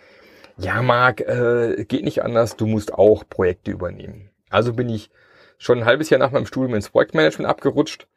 ja, 0.59 0.83
Marc, 0.83 1.21
äh, 1.23 1.85
geht 1.87 2.05
nicht 2.05 2.23
anders, 2.23 2.57
du 2.57 2.67
musst 2.67 2.93
auch 2.93 3.25
Projekte 3.29 3.71
übernehmen. 3.71 4.31
Also 4.51 4.75
bin 4.75 4.89
ich 4.91 5.11
schon 5.57 5.79
ein 5.79 5.85
halbes 5.87 6.11
Jahr 6.11 6.19
nach 6.19 6.33
meinem 6.33 6.47
Studium 6.47 6.75
ins 6.75 6.91
Projektmanagement 6.91 7.49
abgerutscht 7.49 8.09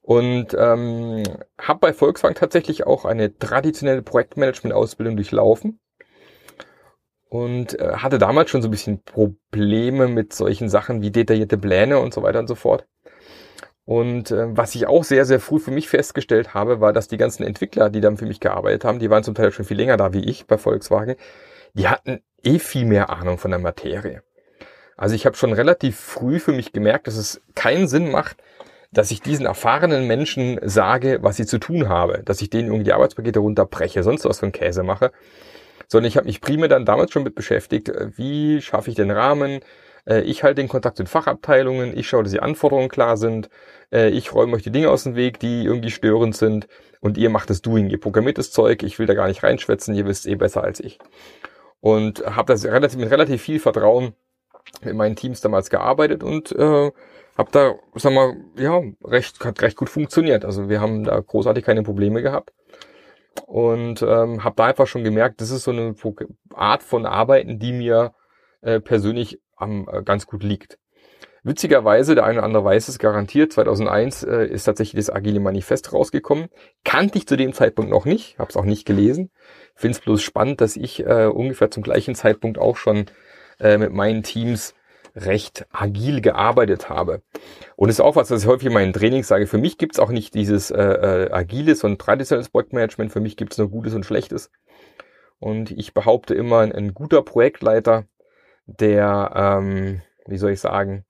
und 0.00 0.54
ähm, 0.58 1.22
habe 1.58 1.80
bei 1.80 1.92
Volkswagen 1.92 2.34
tatsächlich 2.34 2.86
auch 2.86 3.04
eine 3.04 3.38
traditionelle 3.38 4.02
Projektmanagement-Ausbildung 4.02 5.16
durchlaufen 5.16 5.80
und 7.34 7.80
äh, 7.80 7.94
hatte 7.96 8.18
damals 8.18 8.48
schon 8.48 8.62
so 8.62 8.68
ein 8.68 8.70
bisschen 8.70 9.02
Probleme 9.02 10.06
mit 10.06 10.32
solchen 10.32 10.68
Sachen 10.68 11.02
wie 11.02 11.10
detaillierte 11.10 11.58
Pläne 11.58 11.98
und 11.98 12.14
so 12.14 12.22
weiter 12.22 12.38
und 12.38 12.46
so 12.46 12.54
fort. 12.54 12.86
Und 13.84 14.30
äh, 14.30 14.56
was 14.56 14.76
ich 14.76 14.86
auch 14.86 15.02
sehr, 15.02 15.24
sehr 15.24 15.40
früh 15.40 15.58
für 15.58 15.72
mich 15.72 15.88
festgestellt 15.88 16.54
habe, 16.54 16.80
war, 16.80 16.92
dass 16.92 17.08
die 17.08 17.16
ganzen 17.16 17.42
Entwickler, 17.42 17.90
die 17.90 18.00
dann 18.00 18.18
für 18.18 18.24
mich 18.24 18.38
gearbeitet 18.38 18.84
haben, 18.84 19.00
die 19.00 19.10
waren 19.10 19.24
zum 19.24 19.34
Teil 19.34 19.50
schon 19.50 19.64
viel 19.64 19.76
länger 19.76 19.96
da 19.96 20.12
wie 20.12 20.22
ich 20.22 20.46
bei 20.46 20.58
Volkswagen, 20.58 21.16
die 21.72 21.88
hatten 21.88 22.20
eh 22.44 22.60
viel 22.60 22.84
mehr 22.84 23.10
Ahnung 23.10 23.38
von 23.38 23.50
der 23.50 23.58
Materie. 23.58 24.22
Also 24.96 25.16
ich 25.16 25.26
habe 25.26 25.36
schon 25.36 25.52
relativ 25.52 25.98
früh 25.98 26.38
für 26.38 26.52
mich 26.52 26.72
gemerkt, 26.72 27.08
dass 27.08 27.16
es 27.16 27.42
keinen 27.56 27.88
Sinn 27.88 28.12
macht, 28.12 28.36
dass 28.92 29.10
ich 29.10 29.22
diesen 29.22 29.46
erfahrenen 29.46 30.06
Menschen 30.06 30.60
sage, 30.62 31.18
was 31.22 31.34
sie 31.34 31.46
zu 31.46 31.58
tun 31.58 31.88
habe, 31.88 32.22
dass 32.24 32.40
ich 32.40 32.48
denen 32.48 32.68
irgendwie 32.68 32.84
die 32.84 32.92
Arbeitspakete 32.92 33.40
runterbreche, 33.40 34.04
sonst 34.04 34.24
was 34.24 34.38
für 34.38 34.46
einen 34.46 34.52
Käse 34.52 34.84
mache, 34.84 35.10
sondern 35.88 36.08
ich 36.08 36.16
habe 36.16 36.26
mich 36.26 36.40
primär 36.40 36.68
dann 36.68 36.84
damals 36.84 37.12
schon 37.12 37.22
mit 37.22 37.34
beschäftigt, 37.34 37.88
äh, 37.88 38.10
wie 38.16 38.60
schaffe 38.60 38.90
ich 38.90 38.96
den 38.96 39.10
Rahmen, 39.10 39.60
äh, 40.06 40.20
ich 40.20 40.42
halte 40.42 40.56
den 40.56 40.68
Kontakt 40.68 40.98
mit 40.98 41.08
Fachabteilungen, 41.08 41.96
ich 41.96 42.08
schaue, 42.08 42.22
dass 42.22 42.32
die 42.32 42.40
Anforderungen 42.40 42.88
klar 42.88 43.16
sind, 43.16 43.48
äh, 43.92 44.08
ich 44.10 44.34
räume 44.34 44.54
euch 44.54 44.62
die 44.62 44.72
Dinge 44.72 44.90
aus 44.90 45.04
dem 45.04 45.16
Weg, 45.16 45.38
die 45.40 45.64
irgendwie 45.64 45.90
störend 45.90 46.36
sind 46.36 46.68
und 47.00 47.18
ihr 47.18 47.30
macht 47.30 47.50
das 47.50 47.62
Doing, 47.62 47.90
ihr 47.90 48.00
programmiert 48.00 48.38
das 48.38 48.50
Zeug, 48.50 48.82
ich 48.82 48.98
will 48.98 49.06
da 49.06 49.14
gar 49.14 49.28
nicht 49.28 49.42
reinschwätzen, 49.42 49.94
ihr 49.94 50.06
wisst 50.06 50.26
eh 50.26 50.34
besser 50.36 50.64
als 50.64 50.80
ich. 50.80 50.98
Und 51.80 52.24
habe 52.24 52.52
das 52.52 52.64
relativ, 52.64 52.98
mit 52.98 53.10
relativ 53.10 53.42
viel 53.42 53.60
Vertrauen 53.60 54.14
mit 54.82 54.94
meinen 54.94 55.16
Teams 55.16 55.40
damals 55.40 55.70
gearbeitet 55.70 56.22
und 56.22 56.52
äh, 56.52 56.90
habe 57.36 57.50
da, 57.50 57.74
sag 57.94 58.12
mal, 58.12 58.36
ja, 58.56 58.80
recht, 59.04 59.44
hat 59.44 59.60
recht 59.62 59.76
gut 59.76 59.90
funktioniert. 59.90 60.44
Also 60.44 60.68
wir 60.68 60.80
haben 60.80 61.04
da 61.04 61.20
großartig 61.20 61.64
keine 61.64 61.82
Probleme 61.82 62.22
gehabt. 62.22 62.52
Und 63.46 64.02
ähm, 64.02 64.44
habe 64.44 64.56
da 64.56 64.66
einfach 64.66 64.86
schon 64.86 65.04
gemerkt, 65.04 65.40
das 65.40 65.50
ist 65.50 65.64
so 65.64 65.70
eine 65.70 65.94
Art 66.54 66.82
von 66.82 67.06
Arbeiten, 67.06 67.58
die 67.58 67.72
mir 67.72 68.14
äh, 68.62 68.80
persönlich 68.80 69.40
am, 69.56 69.88
äh, 69.90 70.02
ganz 70.02 70.26
gut 70.26 70.42
liegt. 70.42 70.78
Witzigerweise, 71.46 72.14
der 72.14 72.24
eine 72.24 72.38
oder 72.38 72.46
andere 72.46 72.64
weiß 72.64 72.88
es 72.88 72.98
garantiert, 72.98 73.52
2001 73.52 74.22
äh, 74.22 74.46
ist 74.46 74.64
tatsächlich 74.64 75.04
das 75.04 75.14
Agile 75.14 75.40
Manifest 75.40 75.92
rausgekommen. 75.92 76.48
Kannte 76.84 77.18
ich 77.18 77.28
zu 77.28 77.36
dem 77.36 77.52
Zeitpunkt 77.52 77.90
noch 77.90 78.06
nicht, 78.06 78.38
habe 78.38 78.48
es 78.48 78.56
auch 78.56 78.64
nicht 78.64 78.86
gelesen. 78.86 79.30
Finde 79.74 79.98
es 79.98 80.02
bloß 80.02 80.22
spannend, 80.22 80.62
dass 80.62 80.74
ich 80.76 81.04
äh, 81.04 81.26
ungefähr 81.26 81.70
zum 81.70 81.82
gleichen 81.82 82.14
Zeitpunkt 82.14 82.56
auch 82.56 82.78
schon 82.78 83.06
äh, 83.60 83.76
mit 83.76 83.92
meinen 83.92 84.22
Teams 84.22 84.74
recht 85.14 85.66
agil 85.70 86.20
gearbeitet 86.20 86.88
habe. 86.88 87.22
Und 87.76 87.88
es 87.88 87.96
ist 87.96 88.00
auch 88.00 88.16
was, 88.16 88.30
was 88.30 88.42
ich 88.42 88.48
häufig 88.48 88.66
in 88.66 88.72
meinen 88.72 88.92
Trainings 88.92 89.28
sage. 89.28 89.46
Für 89.46 89.58
mich 89.58 89.78
gibt 89.78 89.94
es 89.94 90.00
auch 90.00 90.10
nicht 90.10 90.34
dieses 90.34 90.70
äh, 90.70 90.82
äh, 90.82 91.30
agiles 91.32 91.84
und 91.84 92.00
traditionelles 92.00 92.48
Projektmanagement. 92.48 93.12
Für 93.12 93.20
mich 93.20 93.36
gibt 93.36 93.52
es 93.52 93.58
nur 93.58 93.70
Gutes 93.70 93.94
und 93.94 94.04
Schlechtes. 94.04 94.50
Und 95.38 95.70
ich 95.70 95.94
behaupte 95.94 96.34
immer, 96.34 96.60
ein, 96.60 96.72
ein 96.72 96.94
guter 96.94 97.22
Projektleiter, 97.22 98.06
der, 98.66 99.32
ähm, 99.34 100.02
wie 100.26 100.38
soll 100.38 100.52
ich 100.52 100.60
sagen, 100.60 101.04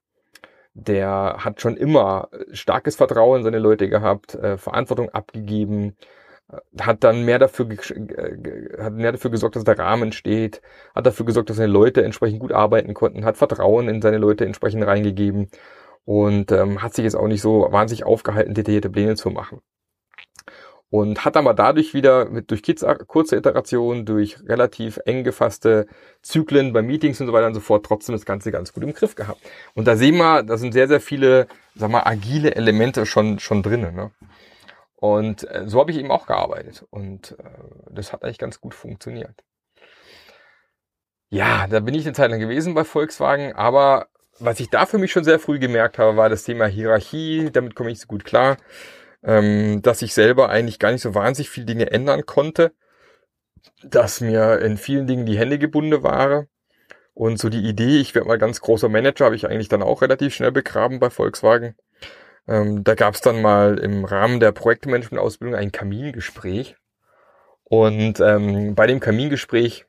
der 0.74 1.36
hat 1.38 1.60
schon 1.60 1.76
immer 1.76 2.28
starkes 2.52 2.96
Vertrauen 2.96 3.38
in 3.38 3.44
seine 3.44 3.60
Leute 3.60 3.88
gehabt, 3.88 4.34
äh, 4.34 4.58
Verantwortung 4.58 5.08
abgegeben, 5.10 5.96
hat 6.78 7.04
dann 7.04 7.24
mehr 7.24 7.38
dafür, 7.38 7.68
hat 7.68 8.92
mehr 8.92 9.12
dafür 9.12 9.30
gesorgt, 9.30 9.56
dass 9.56 9.64
der 9.64 9.78
Rahmen 9.78 10.12
steht, 10.12 10.60
hat 10.94 11.06
dafür 11.06 11.26
gesorgt, 11.26 11.50
dass 11.50 11.56
seine 11.56 11.72
Leute 11.72 12.04
entsprechend 12.04 12.40
gut 12.40 12.52
arbeiten 12.52 12.94
konnten, 12.94 13.24
hat 13.24 13.36
Vertrauen 13.36 13.88
in 13.88 14.02
seine 14.02 14.18
Leute 14.18 14.44
entsprechend 14.44 14.86
reingegeben 14.86 15.48
und 16.04 16.52
ähm, 16.52 16.82
hat 16.82 16.94
sich 16.94 17.04
jetzt 17.04 17.16
auch 17.16 17.28
nicht 17.28 17.40
so 17.40 17.68
wahnsinnig 17.70 18.04
aufgehalten, 18.04 18.54
detaillierte 18.54 18.90
Pläne 18.90 19.16
zu 19.16 19.30
machen. 19.30 19.60
Und 20.90 21.24
hat 21.24 21.36
aber 21.36 21.54
dadurch 21.54 21.92
wieder 21.92 22.26
mit 22.26 22.52
durch 22.52 22.62
kurze 23.08 23.36
Iterationen, 23.36 24.04
durch 24.04 24.36
relativ 24.46 25.00
eng 25.06 25.24
gefasste 25.24 25.88
Zyklen 26.22 26.72
bei 26.72 26.82
Meetings 26.82 27.20
und 27.20 27.26
so 27.26 27.32
weiter 27.32 27.48
und 27.48 27.54
so 27.54 27.60
fort 27.60 27.84
trotzdem 27.84 28.14
das 28.14 28.24
Ganze 28.24 28.52
ganz 28.52 28.72
gut 28.72 28.84
im 28.84 28.94
Griff 28.94 29.16
gehabt. 29.16 29.40
Und 29.74 29.88
da 29.88 29.96
sehen 29.96 30.18
wir, 30.18 30.44
da 30.44 30.56
sind 30.56 30.72
sehr, 30.72 30.86
sehr 30.86 31.00
viele, 31.00 31.48
sag 31.74 31.90
mal, 31.90 32.02
agile 32.04 32.54
Elemente 32.54 33.06
schon, 33.06 33.40
schon 33.40 33.64
drinnen. 33.64 33.96
Ne? 33.96 34.12
Und 35.04 35.46
äh, 35.50 35.64
so 35.66 35.80
habe 35.80 35.90
ich 35.90 35.98
eben 35.98 36.10
auch 36.10 36.26
gearbeitet. 36.26 36.86
Und 36.88 37.32
äh, 37.32 37.44
das 37.90 38.14
hat 38.14 38.24
eigentlich 38.24 38.38
ganz 38.38 38.58
gut 38.62 38.72
funktioniert. 38.72 39.44
Ja, 41.28 41.66
da 41.66 41.80
bin 41.80 41.94
ich 41.94 42.06
eine 42.06 42.14
Zeit 42.14 42.30
lang 42.30 42.40
gewesen 42.40 42.72
bei 42.72 42.84
Volkswagen, 42.84 43.52
aber 43.52 44.06
was 44.38 44.60
ich 44.60 44.70
da 44.70 44.86
für 44.86 44.96
mich 44.96 45.12
schon 45.12 45.24
sehr 45.24 45.38
früh 45.38 45.58
gemerkt 45.58 45.98
habe, 45.98 46.16
war 46.16 46.30
das 46.30 46.44
Thema 46.44 46.64
Hierarchie, 46.64 47.50
damit 47.52 47.74
komme 47.74 47.90
ich 47.90 48.00
so 48.00 48.06
gut 48.06 48.24
klar, 48.24 48.56
ähm, 49.22 49.82
dass 49.82 50.00
ich 50.00 50.14
selber 50.14 50.48
eigentlich 50.48 50.78
gar 50.78 50.90
nicht 50.90 51.02
so 51.02 51.14
wahnsinnig 51.14 51.50
viele 51.50 51.66
Dinge 51.66 51.90
ändern 51.90 52.24
konnte, 52.24 52.72
dass 53.82 54.22
mir 54.22 54.60
in 54.60 54.78
vielen 54.78 55.06
Dingen 55.06 55.26
die 55.26 55.36
Hände 55.36 55.58
gebunden 55.58 56.02
waren. 56.02 56.48
Und 57.12 57.38
so 57.38 57.50
die 57.50 57.68
Idee, 57.68 58.00
ich 58.00 58.14
werde 58.14 58.28
mal 58.28 58.38
ganz 58.38 58.62
großer 58.62 58.88
Manager, 58.88 59.26
habe 59.26 59.36
ich 59.36 59.46
eigentlich 59.46 59.68
dann 59.68 59.82
auch 59.82 60.00
relativ 60.00 60.34
schnell 60.34 60.52
begraben 60.52 60.98
bei 60.98 61.10
Volkswagen. 61.10 61.76
Ähm, 62.46 62.84
da 62.84 62.94
gab 62.94 63.14
es 63.14 63.20
dann 63.20 63.40
mal 63.40 63.78
im 63.78 64.04
Rahmen 64.04 64.40
der 64.40 64.52
Projektmanagement-Ausbildung 64.52 65.56
ein 65.56 65.72
Kamingespräch. 65.72 66.76
Und 67.64 68.20
ähm, 68.20 68.74
bei 68.74 68.86
dem 68.86 69.00
Kamingespräch 69.00 69.86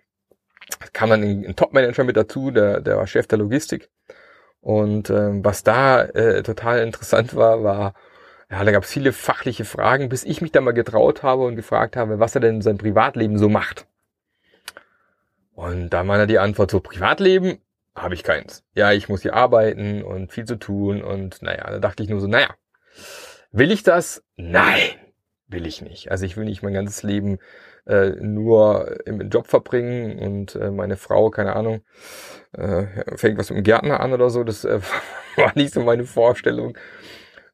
kam 0.94 1.10
dann 1.10 1.22
ein, 1.22 1.46
ein 1.46 1.56
Top-Manager 1.56 2.04
mit 2.04 2.18
dazu, 2.18 2.52
der, 2.52 2.82
der 2.82 2.98
war 2.98 3.08
Chef 3.08 3.28
der 3.28 3.40
Logistik. 3.40 3.90
Und 4.62 5.10
ähm, 5.10 5.44
was 5.44 5.64
da 5.64 6.04
äh, 6.04 6.42
total 6.42 6.80
interessant 6.80 7.36
war, 7.36 7.64
war, 7.64 7.94
ja, 8.50 8.64
da 8.64 8.72
gab 8.72 8.84
es 8.84 8.90
viele 8.90 9.12
fachliche 9.12 9.66
Fragen, 9.66 10.10
bis 10.10 10.24
ich 10.24 10.42
mich 10.42 10.52
da 10.52 10.62
mal 10.62 10.72
getraut 10.72 11.24
habe 11.24 11.44
und 11.44 11.56
gefragt 11.56 11.96
habe, 11.96 12.20
was 12.20 12.36
er 12.36 12.42
denn 12.42 12.56
in 12.56 12.62
seinem 12.62 12.78
Privatleben 12.78 13.38
so 13.38 13.50
macht. 13.50 13.86
Und 15.54 15.90
da 15.90 16.08
war 16.08 16.26
die 16.28 16.40
Antwort 16.40 16.72
so, 16.72 16.80
Privatleben? 16.80 17.60
Habe 17.96 18.14
ich 18.14 18.24
keins. 18.24 18.64
Ja, 18.74 18.92
ich 18.92 19.10
muss 19.10 19.22
hier 19.22 19.34
arbeiten 19.34 20.04
und 20.04 20.32
viel 20.32 20.46
zu 20.46 20.58
tun 20.58 21.02
und 21.02 21.42
naja, 21.42 21.70
da 21.70 21.80
dachte 21.80 22.04
ich 22.04 22.10
nur 22.10 22.20
so, 22.20 22.28
naja, 22.28 22.56
will 23.52 23.72
ich 23.72 23.84
das? 23.84 24.24
Nein, 24.36 24.92
will 25.48 25.66
ich 25.66 25.82
nicht. 25.82 26.12
Also 26.12 26.26
ich 26.26 26.38
will 26.38 26.46
nicht 26.46 26.62
mein 26.62 26.74
ganzes 26.74 27.04
Leben 27.04 27.40
äh, 27.86 28.10
nur 28.20 29.06
im 29.06 29.30
Job 29.30 29.48
verbringen 29.48 30.20
und 30.20 30.56
äh, 30.56 30.72
meine 30.72 30.98
Frau, 30.98 31.30
keine 31.30 31.56
Ahnung, 31.56 31.82
äh, 32.54 32.86
fängt 33.16 33.38
was 33.38 33.50
mit 33.50 33.58
dem 33.58 33.64
Gärtner 33.64 34.00
an 34.00 34.14
oder 34.14 34.30
so. 34.30 34.44
Das 34.44 34.66
äh, 34.66 34.80
war 35.38 35.52
nicht 35.56 35.74
so 35.74 35.82
meine 35.82 36.04
Vorstellung, 36.04 36.78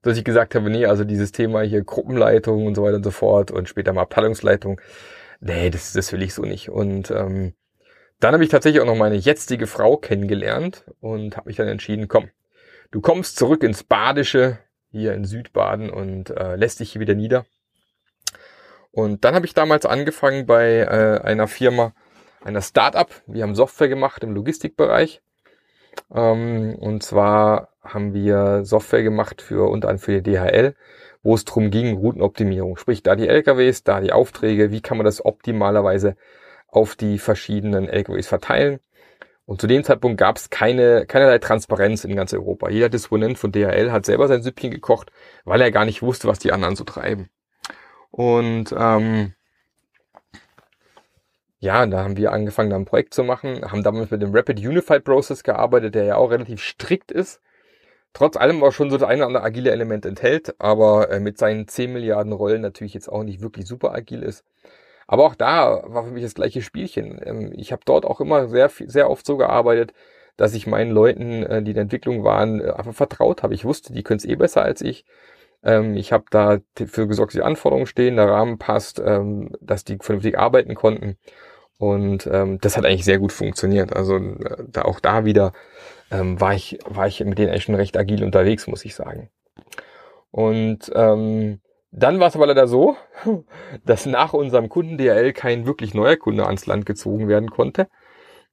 dass 0.02 0.18
ich 0.18 0.24
gesagt 0.24 0.56
habe, 0.56 0.70
nee, 0.70 0.86
also 0.86 1.04
dieses 1.04 1.32
Thema 1.32 1.62
hier 1.62 1.84
Gruppenleitung 1.84 2.66
und 2.66 2.76
so 2.76 2.84
weiter 2.84 2.98
und 2.98 3.04
so 3.04 3.12
fort 3.12 3.52
und 3.52 3.70
später 3.70 3.94
mal 3.94 4.02
Abteilungsleitung, 4.04 4.82
nee, 5.40 5.70
das, 5.70 5.94
das 5.94 6.12
will 6.14 6.24
ich 6.24 6.34
so 6.34 6.44
nicht. 6.44 6.70
Und 6.70 7.12
ähm, 7.12 7.54
dann 8.22 8.34
habe 8.34 8.44
ich 8.44 8.50
tatsächlich 8.50 8.82
auch 8.82 8.86
noch 8.86 8.96
meine 8.96 9.16
jetzige 9.16 9.68
Frau 9.68 9.98
kennengelernt 9.98 10.86
und 11.02 11.38
habe 11.38 11.50
mich 11.50 11.58
dann 11.58 11.68
entschieden, 11.68 12.08
komm, 12.08 12.30
du 12.92 13.02
kommst 13.02 13.36
zurück 13.36 13.64
ins 13.64 13.84
Badische, 13.84 14.60
hier 14.92 15.14
in 15.14 15.26
Südbaden 15.26 15.90
und 15.90 16.30
äh, 16.30 16.56
lässt 16.56 16.80
dich 16.80 16.92
hier 16.92 17.02
wieder 17.02 17.16
nieder. 17.16 17.46
Und 18.92 19.26
dann 19.26 19.34
habe 19.34 19.46
ich 19.46 19.54
damals 19.54 19.86
angefangen 19.86 20.46
bei 20.46 20.80
äh, 20.80 21.22
einer 21.24 21.48
Firma, 21.48 21.94
einer 22.44 22.62
Startup. 22.62 23.10
Wir 23.26 23.44
haben 23.44 23.56
Software 23.56 23.88
gemacht 23.88 24.24
im 24.24 24.34
Logistikbereich. 24.34 25.22
Ähm, 26.14 26.76
und 26.76 27.02
zwar 27.02 27.70
haben 27.82 28.14
wir 28.14 28.66
Software 28.66 29.04
gemacht 29.04 29.42
für 29.42 29.70
unter 29.70 29.88
anderem 29.88 30.04
für 30.04 30.22
die 30.22 30.32
DHL, 30.32 30.76
wo 31.24 31.34
es 31.34 31.46
darum 31.46 31.72
ging, 31.72 31.98
Routenoptimierung. 31.98 32.78
Sprich, 32.78 33.02
da 33.02 33.16
die 33.16 33.28
LKWs, 33.28 33.84
da 33.84 34.00
die 34.00 34.12
Aufträge, 34.12 34.72
wie 34.72 34.82
kann 34.82 34.98
man 34.98 35.06
das 35.06 35.26
optimalerweise 35.26 36.16
auf 36.72 36.96
die 36.96 37.20
verschiedenen 37.20 37.88
LKWs 37.88 38.28
verteilen. 38.28 38.80
Und 39.46 39.60
zu 39.60 39.68
dem 39.68 39.84
Zeitpunkt 39.84 40.18
gab 40.18 40.38
es 40.38 40.50
keine, 40.50 41.06
keinerlei 41.06 41.40
Transparenz 41.40 42.06
in 42.06 42.16
ganz 42.16 42.34
Europa. 42.34 42.70
Jeder 42.70 42.90
Disponent 42.90 43.38
von 43.38 43.52
DHL 43.52 43.92
hat 43.92 44.06
selber 44.06 44.28
sein 44.28 44.44
Süppchen 44.44 44.72
gekocht, 44.72 45.12
weil 45.44 45.62
er 45.62 45.72
gar 45.72 45.86
nicht 45.86 46.02
wusste, 46.02 46.28
was 46.28 46.40
die 46.40 46.54
anderen 46.54 46.76
so 46.76 46.86
treiben. 46.86 47.30
Und 48.12 48.74
ähm, 48.78 49.34
ja, 51.60 51.86
da 51.86 52.04
haben 52.04 52.18
wir 52.18 52.32
angefangen, 52.32 52.70
da 52.70 52.76
ein 52.76 52.86
Projekt 52.86 53.14
zu 53.14 53.24
machen, 53.24 53.62
haben 53.72 53.84
damals 53.84 54.10
mit 54.10 54.22
dem 54.22 54.34
Rapid 54.34 54.60
Unified 54.60 55.04
Process 55.04 55.44
gearbeitet, 55.44 55.96
der 55.96 56.06
ja 56.06 56.16
auch 56.16 56.32
relativ 56.32 56.62
strikt 56.62 57.12
ist. 57.12 57.42
Trotz 58.14 58.36
allem 58.36 58.64
auch 58.64 58.72
schon 58.72 58.90
so 58.90 58.98
das 58.98 59.08
eine 59.08 59.20
oder 59.20 59.28
andere 59.28 59.44
agile 59.44 59.72
Element 59.72 60.06
enthält, 60.06 60.56
aber 60.60 61.12
äh, 61.12 61.20
mit 61.20 61.38
seinen 61.38 61.68
10 61.68 61.94
Milliarden 61.94 62.34
Rollen 62.34 62.62
natürlich 62.62 62.94
jetzt 62.94 63.10
auch 63.10 63.24
nicht 63.24 63.42
wirklich 63.42 63.68
super 63.68 63.94
agil 63.94 64.24
ist. 64.24 64.44
Aber 65.12 65.26
auch 65.26 65.36
da 65.36 65.84
war 65.88 66.06
für 66.06 66.12
mich 66.12 66.24
das 66.24 66.36
gleiche 66.36 66.62
Spielchen. 66.62 67.20
Ähm, 67.22 67.52
ich 67.58 67.74
habe 67.74 67.82
dort 67.84 68.06
auch 68.06 68.22
immer 68.22 68.48
sehr, 68.48 68.70
sehr 68.70 69.10
oft 69.10 69.26
so 69.26 69.36
gearbeitet, 69.36 69.94
dass 70.38 70.54
ich 70.54 70.68
meinen 70.68 70.92
Leuten, 70.92 71.44
äh, 71.44 71.62
die 71.62 71.72
in 71.72 71.76
der 71.76 71.82
Entwicklung 71.82 72.24
waren, 72.24 72.62
äh, 72.62 72.70
einfach 72.70 72.94
vertraut 72.94 73.44
habe. 73.44 73.54
Ich 73.54 73.66
wusste, 73.66 73.92
die 73.92 74.04
können 74.04 74.20
es 74.20 74.26
eh 74.26 74.38
besser 74.38 74.62
als 74.62 74.80
ich. 74.80 75.04
Ähm, 75.64 75.98
ich 75.98 76.14
habe 76.14 76.24
da 76.30 76.60
dafür 76.76 77.08
gesorgt, 77.08 77.34
dass 77.34 77.40
die 77.40 77.46
Anforderungen 77.46 77.88
stehen, 77.88 78.16
der 78.16 78.30
Rahmen 78.30 78.58
passt, 78.58 79.02
ähm, 79.06 79.52
dass 79.60 79.84
die 79.84 79.98
vernünftig 80.00 80.40
arbeiten 80.40 80.76
konnten. 80.76 81.18
Und 81.78 82.28
das 82.28 82.78
hat 82.78 82.86
eigentlich 82.86 83.06
sehr 83.06 83.18
gut 83.18 83.32
funktioniert. 83.32 83.96
Also 83.96 84.18
äh, 84.18 84.64
da 84.68 84.84
auch 84.84 85.00
da 85.00 85.26
wieder 85.26 85.52
war 86.10 86.54
ich 86.54 86.78
war 86.86 87.08
ich 87.08 87.24
mit 87.24 87.40
denen 87.40 87.50
echt 87.50 87.64
schon 87.64 87.74
recht 87.74 87.98
agil 87.98 88.24
unterwegs, 88.24 88.68
muss 88.68 88.86
ich 88.86 88.94
sagen. 88.94 89.32
Und 90.30 90.92
ähm, 90.94 91.60
dann 91.92 92.20
war 92.20 92.30
es 92.30 92.36
aber 92.36 92.48
leider 92.48 92.68
so, 92.68 92.96
dass 93.86 94.06
nach 94.06 94.34
unserem 94.34 94.70
Kunden 94.70 94.98
DRL 94.98 95.34
kein 95.34 95.66
wirklich 95.66 95.94
neuer 95.94 96.16
Kunde 96.16 96.46
ans 96.46 96.66
Land 96.66 96.86
gezogen 96.86 97.28
werden 97.28 97.52
konnte 97.52 97.88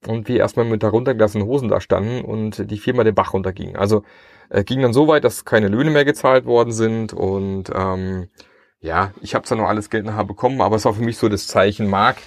und 0.06 0.28
wir 0.28 0.38
erstmal 0.38 0.66
mit 0.66 0.82
heruntergelassenen 0.82 1.46
Hosen 1.46 1.68
da 1.68 1.80
standen 1.80 2.24
und 2.24 2.70
die 2.70 2.78
Firma 2.78 3.04
den 3.04 3.14
Bach 3.14 3.32
runterging. 3.32 3.76
Also 3.76 4.02
äh, 4.50 4.64
ging 4.64 4.82
dann 4.82 4.92
so 4.92 5.08
weit, 5.08 5.24
dass 5.24 5.44
keine 5.44 5.68
Löhne 5.68 5.90
mehr 5.90 6.04
gezahlt 6.04 6.46
worden 6.46 6.72
sind 6.72 7.12
und 7.12 7.70
ähm, 7.74 8.28
ja, 8.80 9.12
ich 9.20 9.34
habe 9.34 9.44
zwar 9.44 9.58
noch 9.58 9.68
alles 9.68 9.90
Geld 9.90 10.04
nachher 10.04 10.24
bekommen, 10.24 10.60
aber 10.60 10.76
es 10.76 10.84
war 10.84 10.94
für 10.94 11.02
mich 11.02 11.18
so 11.18 11.28
das 11.28 11.46
Zeichen, 11.48 11.88
Mark, 11.88 12.18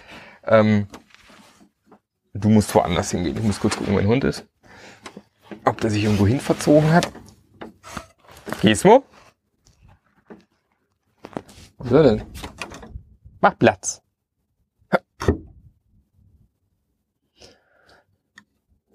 ähm, 0.46 0.88
du 2.34 2.50
musst 2.50 2.74
woanders 2.76 3.12
hingehen. 3.12 3.38
Ich 3.38 3.44
muss 3.44 3.60
kurz 3.60 3.78
gucken, 3.78 3.94
wo 3.94 3.98
mein 3.98 4.08
Hund 4.08 4.24
ist. 4.24 4.46
Ob 5.66 5.80
der 5.80 5.90
sich 5.90 6.04
irgendwo 6.04 6.28
hin 6.28 6.40
verzogen 6.40 6.92
hat. 6.92 7.10
Gizmo? 8.62 9.04
So 11.84 12.04
denn? 12.04 12.24
Mach 13.42 13.58
Platz. 13.58 14.02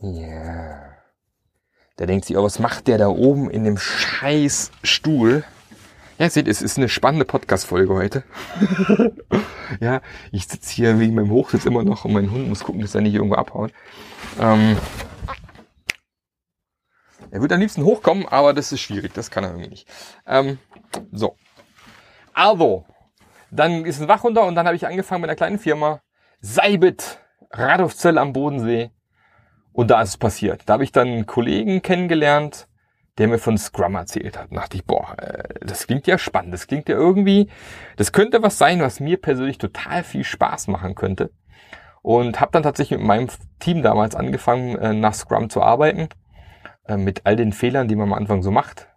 Ja. 0.01 0.97
Der 1.99 2.07
denkt 2.07 2.27
sich, 2.27 2.37
oh, 2.37 2.45
was 2.45 2.59
macht 2.59 2.87
der 2.89 2.99
da 2.99 3.09
oben 3.09 3.51
in 3.51 3.65
dem 3.65 3.79
scheiß 3.79 4.71
Stuhl? 4.83 5.45
Ja, 6.19 6.31
seht, 6.31 6.49
es 6.49 6.63
ist 6.63 6.79
eine 6.79 6.89
spannende 6.89 7.25
Podcast-Folge 7.25 7.93
heute. 7.93 8.25
ja, 9.81 10.01
ich 10.33 10.47
sitze 10.47 10.73
hier 10.73 10.99
wegen 10.99 11.15
meinem 11.15 11.31
Hochsitz 11.31 11.67
immer 11.67 11.85
noch 11.85 12.05
und 12.05 12.13
mein 12.13 12.31
Hund 12.31 12.49
muss 12.49 12.65
gucken, 12.65 12.81
dass 12.81 12.95
er 12.95 13.03
nicht 13.03 13.15
irgendwo 13.15 13.35
abhaut. 13.35 13.73
Ähm, 14.41 14.77
er 17.31 17.41
würde 17.41 17.55
am 17.55 17.61
liebsten 17.61 17.85
hochkommen, 17.85 18.27
aber 18.27 18.55
das 18.55 18.73
ist 18.73 18.81
schwierig, 18.81 19.13
das 19.13 19.31
kann 19.31 19.45
er 19.45 19.51
irgendwie 19.51 19.69
nicht. 19.69 19.89
Ähm, 20.27 20.59
so. 21.13 21.37
Also, 22.37 22.85
dann 23.51 23.87
ist 23.87 23.99
ein 23.99 24.09
Wach 24.09 24.23
runter 24.23 24.45
und 24.45 24.55
dann 24.57 24.67
habe 24.67 24.77
ich 24.77 24.87
angefangen 24.87 25.23
mit 25.23 25.31
einer 25.31 25.37
kleinen 25.37 25.59
Firma. 25.59 26.03
Seibit, 26.41 27.19
Radolfzell 27.51 28.19
am 28.19 28.35
Bodensee. 28.35 28.91
Und 29.73 29.91
da 29.91 30.03
ist 30.03 30.11
es 30.11 30.17
passiert. 30.19 30.63
Da 30.67 30.75
habe 30.75 30.85
ich 30.85 30.93
dann 30.93 31.09
einen 31.09 31.27
Kollegen 31.27 31.81
kennengelernt, 31.81 32.69
der 33.17 33.29
mir 33.29 33.39
von 33.39 33.57
Scrum 33.57 33.95
erzählt 33.95 34.39
hat. 34.39 34.49
Da 34.51 34.57
dachte 34.57 34.77
ich, 34.77 34.85
boah, 34.85 35.17
äh, 35.19 35.65
das 35.65 35.87
klingt 35.87 36.07
ja 36.07 36.19
spannend. 36.19 36.53
Das 36.53 36.67
klingt 36.67 36.91
ja 36.91 36.95
irgendwie, 36.95 37.49
das 37.97 38.13
könnte 38.13 38.43
was 38.43 38.59
sein, 38.59 38.81
was 38.81 39.01
mir 39.01 39.17
persönlich 39.17 39.57
total 39.57 40.05
viel 40.05 40.25
Spaß 40.25 40.69
machen 40.69 40.95
könnte. 40.95 41.31
Und 42.03 42.39
habe 42.39 42.53
dann 42.53 42.63
tatsächlich 42.63 42.99
mit 42.99 43.07
meinem 43.07 43.29
Team 43.61 43.83
damals 43.83 44.15
angefangen, 44.15 44.77
äh, 44.77 44.93
nach 44.93 45.15
Scrum 45.15 45.49
zu 45.49 45.63
arbeiten. 45.63 46.11
Äh, 46.85 46.99
mit 46.99 47.23
all 47.25 47.37
den 47.37 47.55
Fehlern, 47.55 47.89
die 47.89 47.97
man 47.97 48.09
am 48.09 48.15
Anfang 48.15 48.43
so 48.43 48.51
macht. 48.51 48.89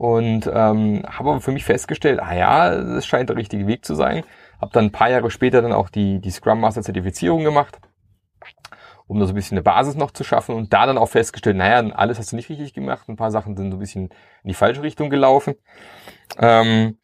Und 0.00 0.46
ähm, 0.46 1.02
habe 1.06 1.30
aber 1.30 1.40
für 1.42 1.52
mich 1.52 1.64
festgestellt, 1.64 2.20
ah 2.20 2.34
ja, 2.34 2.74
das 2.74 3.04
scheint 3.04 3.28
der 3.28 3.36
richtige 3.36 3.66
Weg 3.66 3.84
zu 3.84 3.94
sein. 3.94 4.22
Habe 4.58 4.72
dann 4.72 4.86
ein 4.86 4.92
paar 4.92 5.10
Jahre 5.10 5.30
später 5.30 5.60
dann 5.60 5.74
auch 5.74 5.90
die, 5.90 6.20
die 6.20 6.30
Scrum 6.30 6.60
Master 6.60 6.80
Zertifizierung 6.80 7.44
gemacht 7.44 7.78
um 9.10 9.18
da 9.18 9.26
so 9.26 9.32
ein 9.32 9.34
bisschen 9.34 9.58
eine 9.58 9.64
Basis 9.64 9.96
noch 9.96 10.12
zu 10.12 10.22
schaffen 10.22 10.54
und 10.54 10.72
da 10.72 10.86
dann 10.86 10.96
auch 10.96 11.08
festgestellt, 11.08 11.56
naja, 11.56 11.80
alles 11.96 12.20
hast 12.20 12.30
du 12.30 12.36
nicht 12.36 12.48
richtig 12.48 12.74
gemacht, 12.74 13.08
ein 13.08 13.16
paar 13.16 13.32
Sachen 13.32 13.56
sind 13.56 13.72
so 13.72 13.76
ein 13.76 13.80
bisschen 13.80 14.04
in 14.04 14.48
die 14.48 14.54
falsche 14.54 14.84
Richtung 14.84 15.10
gelaufen. 15.10 15.56
Ähm, 16.38 16.96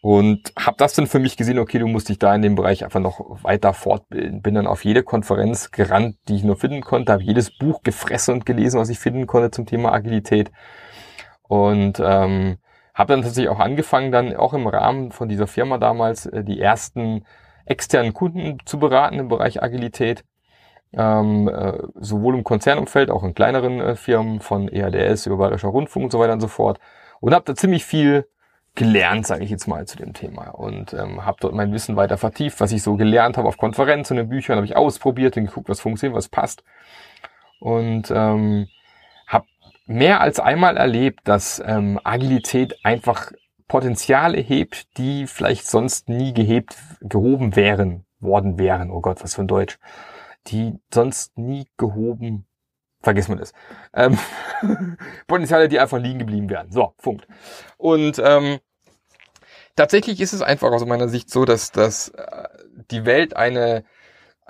und 0.00 0.52
habe 0.56 0.76
das 0.78 0.94
dann 0.94 1.08
für 1.08 1.18
mich 1.18 1.36
gesehen, 1.36 1.58
okay, 1.58 1.80
du 1.80 1.88
musst 1.88 2.08
dich 2.08 2.20
da 2.20 2.32
in 2.36 2.42
dem 2.42 2.54
Bereich 2.54 2.84
einfach 2.84 3.00
noch 3.00 3.42
weiter 3.42 3.74
fortbilden. 3.74 4.42
Bin 4.42 4.54
dann 4.54 4.68
auf 4.68 4.84
jede 4.84 5.02
Konferenz 5.02 5.72
gerannt, 5.72 6.18
die 6.28 6.36
ich 6.36 6.44
nur 6.44 6.56
finden 6.56 6.82
konnte, 6.82 7.10
habe 7.10 7.24
jedes 7.24 7.50
Buch 7.50 7.82
gefressen 7.82 8.34
und 8.34 8.46
gelesen, 8.46 8.78
was 8.78 8.88
ich 8.88 9.00
finden 9.00 9.26
konnte 9.26 9.50
zum 9.50 9.66
Thema 9.66 9.92
Agilität. 9.92 10.52
Und 11.50 11.98
ähm, 11.98 12.58
habe 12.94 13.12
dann 13.12 13.22
tatsächlich 13.22 13.48
auch 13.48 13.58
angefangen, 13.58 14.12
dann 14.12 14.36
auch 14.36 14.54
im 14.54 14.68
Rahmen 14.68 15.10
von 15.10 15.28
dieser 15.28 15.48
Firma 15.48 15.78
damals 15.78 16.26
äh, 16.26 16.44
die 16.44 16.60
ersten 16.60 17.24
externen 17.64 18.14
Kunden 18.14 18.58
zu 18.66 18.78
beraten 18.78 19.18
im 19.18 19.26
Bereich 19.26 19.60
Agilität 19.60 20.24
ähm, 20.92 21.48
äh, 21.48 21.72
sowohl 21.96 22.36
im 22.36 22.44
Konzernumfeld, 22.44 23.10
auch 23.10 23.24
in 23.24 23.34
kleineren 23.34 23.80
äh, 23.80 23.96
Firmen 23.96 24.38
von 24.38 24.68
EADS 24.68 25.26
über 25.26 25.38
Bayerischer 25.38 25.68
Rundfunk 25.70 26.04
und 26.04 26.12
so 26.12 26.20
weiter 26.20 26.34
und 26.34 26.40
so 26.40 26.46
fort. 26.46 26.78
Und 27.18 27.34
habe 27.34 27.44
da 27.44 27.56
ziemlich 27.56 27.84
viel 27.84 28.28
gelernt, 28.76 29.26
sage 29.26 29.42
ich 29.42 29.50
jetzt 29.50 29.66
mal, 29.66 29.88
zu 29.88 29.96
dem 29.96 30.12
Thema. 30.12 30.50
Und 30.50 30.92
ähm, 30.94 31.26
habe 31.26 31.38
dort 31.40 31.52
mein 31.52 31.72
Wissen 31.72 31.96
weiter 31.96 32.16
vertieft, 32.16 32.60
was 32.60 32.70
ich 32.70 32.84
so 32.84 32.94
gelernt 32.94 33.36
habe 33.36 33.48
auf 33.48 33.56
Konferenzen 33.56 34.18
und 34.18 34.24
in 34.24 34.28
Büchern, 34.28 34.54
habe 34.54 34.66
ich 34.66 34.76
ausprobiert 34.76 35.36
und 35.36 35.46
geguckt, 35.46 35.68
was 35.68 35.80
funktioniert, 35.80 36.16
was 36.16 36.28
passt. 36.28 36.62
Und 37.58 38.12
ähm, 38.14 38.68
mehr 39.90 40.20
als 40.20 40.40
einmal 40.40 40.76
erlebt, 40.76 41.20
dass 41.24 41.62
ähm, 41.64 42.00
Agilität 42.04 42.84
einfach 42.84 43.32
Potenziale 43.68 44.38
hebt, 44.38 44.96
die 44.98 45.26
vielleicht 45.26 45.66
sonst 45.66 46.08
nie 46.08 46.32
gehebt, 46.32 46.76
gehoben 47.00 47.56
wären, 47.56 48.04
worden 48.18 48.58
wären. 48.58 48.90
Oh 48.90 49.00
Gott, 49.00 49.22
was 49.22 49.34
für 49.34 49.42
ein 49.42 49.48
Deutsch 49.48 49.78
die 50.46 50.78
sonst 50.92 51.36
nie 51.38 51.66
gehoben, 51.76 52.46
vergiss 53.00 53.28
man 53.28 53.38
das, 53.38 53.52
ähm, 53.94 54.18
Potenziale, 55.26 55.68
die 55.68 55.78
einfach 55.78 55.98
liegen 55.98 56.18
geblieben 56.18 56.48
wären. 56.50 56.70
So, 56.70 56.94
Punkt. 56.98 57.26
Und 57.76 58.20
ähm, 58.24 58.58
tatsächlich 59.76 60.20
ist 60.20 60.32
es 60.32 60.42
einfach 60.42 60.72
aus 60.72 60.84
meiner 60.84 61.08
Sicht 61.08 61.30
so, 61.30 61.44
dass, 61.44 61.72
dass 61.72 62.08
äh, 62.10 62.48
die 62.90 63.04
Welt 63.04 63.36
eine 63.36 63.84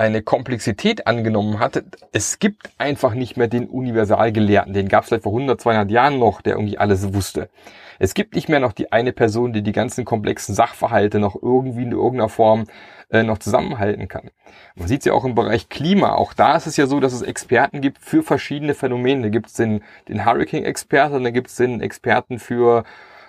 eine 0.01 0.23
Komplexität 0.23 1.07
angenommen 1.07 1.59
hat. 1.59 1.85
Es 2.13 2.39
gibt 2.39 2.71
einfach 2.79 3.13
nicht 3.13 3.37
mehr 3.37 3.49
den 3.49 3.69
Universalgelehrten. 3.69 4.73
Den 4.73 4.89
gab 4.89 5.03
es 5.03 5.09
vielleicht 5.09 5.25
vor 5.25 5.33
100, 5.33 5.61
200 5.61 5.91
Jahren 5.91 6.19
noch, 6.19 6.41
der 6.41 6.55
irgendwie 6.55 6.79
alles 6.79 7.13
wusste. 7.13 7.51
Es 7.99 8.15
gibt 8.15 8.35
nicht 8.35 8.49
mehr 8.49 8.61
noch 8.61 8.73
die 8.73 8.93
eine 8.93 9.13
Person, 9.13 9.53
die 9.53 9.63
die 9.63 9.73
ganzen 9.73 10.07
komplexen 10.07 10.55
Sachverhalte 10.55 11.19
noch 11.19 11.37
irgendwie 11.41 11.83
in 11.83 11.93
irgendeiner 11.93 12.31
Form 12.31 12.65
äh, 13.11 13.23
noch 13.23 13.37
zusammenhalten 13.37 14.09
kann. 14.09 14.31
Man 14.75 14.89
sieht 14.89 15.01
es 15.01 15.05
ja 15.05 15.13
auch 15.13 15.27
im 15.27 15.35
Bereich 15.35 15.69
Klima. 15.69 16.15
Auch 16.15 16.33
da 16.33 16.57
ist 16.57 16.67
es 16.67 16.79
ja 16.79 16.87
so, 16.87 16.99
dass 16.99 17.13
es 17.13 17.21
Experten 17.21 17.83
gibt 17.83 17.99
für 17.99 18.23
verschiedene 18.23 18.73
Phänomene. 18.73 19.25
Da 19.25 19.29
gibt 19.29 19.49
es 19.49 19.53
den, 19.53 19.83
den 20.09 20.25
Hurricane-Experten, 20.25 21.23
da 21.23 21.31
gibt 21.31 21.49
es 21.49 21.57
den 21.57 21.83
Experten 21.83 22.39
für 22.39 22.85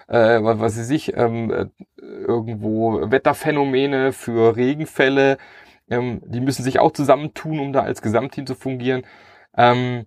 äh, 0.08 0.44
was 0.44 0.60
weiß 0.60 0.78
ich 0.78 0.86
sich, 0.88 1.18
ähm, 1.18 1.52
äh, 1.52 1.66
irgendwo 2.02 3.10
Wetterphänomene, 3.10 4.12
für 4.12 4.56
Regenfälle. 4.58 5.38
Ähm, 5.92 6.22
die 6.26 6.40
müssen 6.40 6.64
sich 6.64 6.80
auch 6.80 6.92
zusammentun, 6.92 7.60
um 7.60 7.74
da 7.74 7.82
als 7.82 8.02
Gesamtteam 8.02 8.48
zu 8.48 8.56
fungieren. 8.56 9.04
Ähm, 9.56 10.06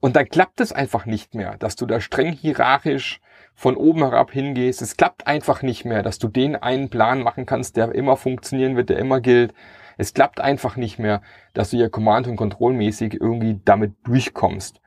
und 0.00 0.16
da 0.16 0.24
klappt 0.24 0.60
es 0.60 0.72
einfach 0.72 1.06
nicht 1.06 1.34
mehr, 1.34 1.56
dass 1.56 1.76
du 1.76 1.86
da 1.86 2.00
streng 2.00 2.32
hierarchisch 2.32 3.20
von 3.54 3.76
oben 3.76 4.00
herab 4.00 4.32
hingehst. 4.32 4.82
Es 4.82 4.96
klappt 4.96 5.26
einfach 5.26 5.62
nicht 5.62 5.84
mehr, 5.86 6.02
dass 6.02 6.18
du 6.18 6.28
den 6.28 6.56
einen 6.56 6.90
Plan 6.90 7.22
machen 7.22 7.46
kannst, 7.46 7.76
der 7.76 7.94
immer 7.94 8.16
funktionieren 8.16 8.76
wird, 8.76 8.90
der 8.90 8.98
immer 8.98 9.20
gilt. 9.20 9.54
Es 9.96 10.12
klappt 10.12 10.40
einfach 10.40 10.76
nicht 10.76 10.98
mehr, 10.98 11.22
dass 11.54 11.70
du 11.70 11.76
ja 11.76 11.88
Command- 11.88 12.26
und 12.26 12.36
Kontrollmäßig 12.36 13.14
irgendwie 13.14 13.60
damit 13.64 13.94
durchkommst. 14.04 14.80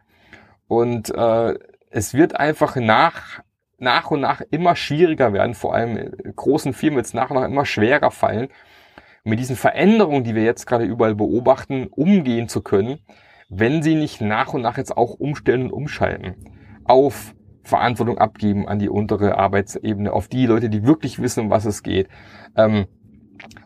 Und 0.67 1.09
äh, 1.15 1.55
es 1.89 2.13
wird 2.13 2.39
einfach 2.39 2.75
nach, 2.75 3.41
nach 3.77 4.11
und 4.11 4.19
nach 4.19 4.41
immer 4.51 4.75
schwieriger 4.75 5.33
werden, 5.33 5.55
vor 5.55 5.73
allem 5.73 5.97
in 5.97 6.35
großen 6.35 6.73
Firmen 6.73 6.97
wird 6.97 7.05
es 7.05 7.13
nach 7.13 7.29
und 7.29 7.37
nach 7.37 7.47
immer 7.47 7.65
schwerer 7.65 8.11
fallen, 8.11 8.49
mit 9.27 9.39
diesen 9.39 9.55
Veränderungen, 9.55 10.23
die 10.23 10.35
wir 10.35 10.43
jetzt 10.43 10.65
gerade 10.65 10.85
überall 10.85 11.15
beobachten, 11.15 11.87
umgehen 11.87 12.47
zu 12.47 12.61
können, 12.61 12.99
wenn 13.49 13.83
sie 13.83 13.95
nicht 13.95 14.21
nach 14.21 14.53
und 14.53 14.61
nach 14.61 14.77
jetzt 14.77 14.95
auch 14.95 15.11
umstellen 15.11 15.63
und 15.63 15.73
umschalten 15.73 16.35
auf 16.85 17.35
Verantwortung 17.63 18.17
abgeben 18.17 18.67
an 18.67 18.79
die 18.79 18.87
untere 18.87 19.37
Arbeitsebene, 19.37 20.13
auf 20.13 20.29
die 20.29 20.45
Leute, 20.45 20.69
die 20.69 20.85
wirklich 20.85 21.21
wissen, 21.21 21.41
um 21.41 21.49
was 21.49 21.65
es 21.65 21.83
geht. 21.83 22.07
Ähm, 22.55 22.87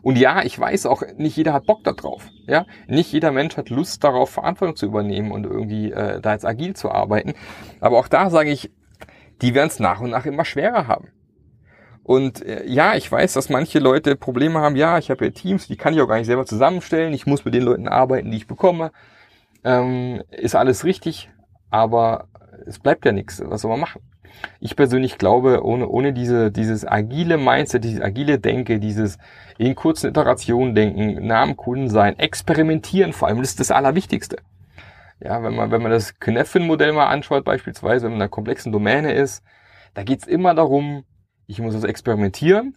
und 0.02 0.18
ja, 0.18 0.42
ich 0.42 0.58
weiß 0.58 0.86
auch, 0.86 1.02
nicht 1.16 1.36
jeder 1.36 1.52
hat 1.52 1.66
Bock 1.66 1.84
darauf. 1.84 2.28
Ja, 2.46 2.66
nicht 2.88 3.12
jeder 3.12 3.30
Mensch 3.30 3.56
hat 3.56 3.70
Lust 3.70 4.02
darauf, 4.02 4.30
Verantwortung 4.30 4.74
zu 4.74 4.86
übernehmen 4.86 5.30
und 5.30 5.44
irgendwie 5.44 5.92
äh, 5.92 6.20
da 6.20 6.32
jetzt 6.32 6.44
agil 6.44 6.74
zu 6.74 6.90
arbeiten. 6.90 7.34
Aber 7.80 7.98
auch 7.98 8.08
da 8.08 8.30
sage 8.30 8.50
ich, 8.50 8.72
die 9.40 9.54
werden 9.54 9.68
es 9.68 9.78
nach 9.78 10.00
und 10.00 10.10
nach 10.10 10.26
immer 10.26 10.44
schwerer 10.44 10.88
haben. 10.88 11.08
Und 12.04 12.44
äh, 12.44 12.66
ja, 12.66 12.94
ich 12.94 13.10
weiß, 13.10 13.32
dass 13.34 13.48
manche 13.48 13.78
Leute 13.78 14.16
Probleme 14.16 14.60
haben. 14.60 14.76
Ja, 14.76 14.98
ich 14.98 15.10
habe 15.10 15.24
ja 15.24 15.30
Teams, 15.30 15.68
die 15.68 15.76
kann 15.76 15.94
ich 15.94 16.00
auch 16.00 16.08
gar 16.08 16.16
nicht 16.16 16.26
selber 16.26 16.46
zusammenstellen. 16.46 17.12
Ich 17.12 17.26
muss 17.26 17.44
mit 17.44 17.54
den 17.54 17.62
Leuten 17.62 17.88
arbeiten, 17.88 18.30
die 18.30 18.38
ich 18.38 18.46
bekomme. 18.46 18.90
Ähm, 19.64 20.22
ist 20.30 20.56
alles 20.56 20.84
richtig, 20.84 21.30
aber 21.70 22.26
es 22.66 22.78
bleibt 22.78 23.04
ja 23.04 23.12
nichts. 23.12 23.40
Was 23.44 23.62
soll 23.62 23.70
man 23.70 23.80
machen? 23.80 24.02
Ich 24.58 24.74
persönlich 24.74 25.18
glaube, 25.18 25.64
ohne, 25.64 25.88
ohne 25.88 26.12
diese, 26.12 26.50
dieses 26.50 26.86
agile 26.86 27.38
Mindset, 27.38 27.84
dieses 27.84 28.00
agile 28.00 28.38
Denke, 28.40 28.80
dieses 28.80 29.18
in 29.58 29.74
kurzen 29.76 30.10
Iterationen 30.10 30.74
denken, 30.74 31.26
nah 31.26 31.42
am 31.42 31.56
Kunden 31.56 31.88
sein, 31.88 32.18
experimentieren 32.18 33.12
vor 33.12 33.28
allem, 33.28 33.38
das 33.38 33.50
ist 33.50 33.60
das 33.60 33.70
Allerwichtigste. 33.70 34.38
Ja, 35.20 35.42
wenn 35.44 35.54
man, 35.54 35.70
wenn 35.70 35.82
man 35.82 35.92
das 35.92 36.18
Kneffin-Modell 36.18 36.92
mal 36.92 37.06
anschaut, 37.06 37.44
beispielsweise, 37.44 38.04
wenn 38.04 38.12
man 38.12 38.18
in 38.18 38.22
einer 38.22 38.28
komplexen 38.28 38.72
Domäne 38.72 39.12
ist, 39.12 39.44
da 39.94 40.02
geht's 40.02 40.26
immer 40.26 40.54
darum, 40.54 41.04
ich 41.52 41.60
muss 41.60 41.74
das 41.74 41.84
experimentieren, 41.84 42.76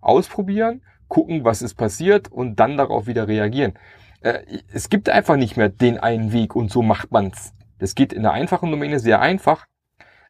ausprobieren, 0.00 0.82
gucken, 1.08 1.44
was 1.44 1.62
ist 1.62 1.74
passiert 1.74 2.30
und 2.30 2.60
dann 2.60 2.76
darauf 2.76 3.06
wieder 3.06 3.26
reagieren. 3.26 3.72
Äh, 4.20 4.40
es 4.72 4.90
gibt 4.90 5.08
einfach 5.08 5.36
nicht 5.36 5.56
mehr 5.56 5.70
den 5.70 5.98
einen 5.98 6.32
Weg 6.32 6.54
und 6.54 6.70
so 6.70 6.82
macht 6.82 7.10
man's. 7.10 7.54
Das 7.78 7.94
geht 7.94 8.12
in 8.12 8.22
der 8.22 8.32
einfachen 8.32 8.70
Domäne 8.70 9.00
sehr 9.00 9.20
einfach, 9.20 9.66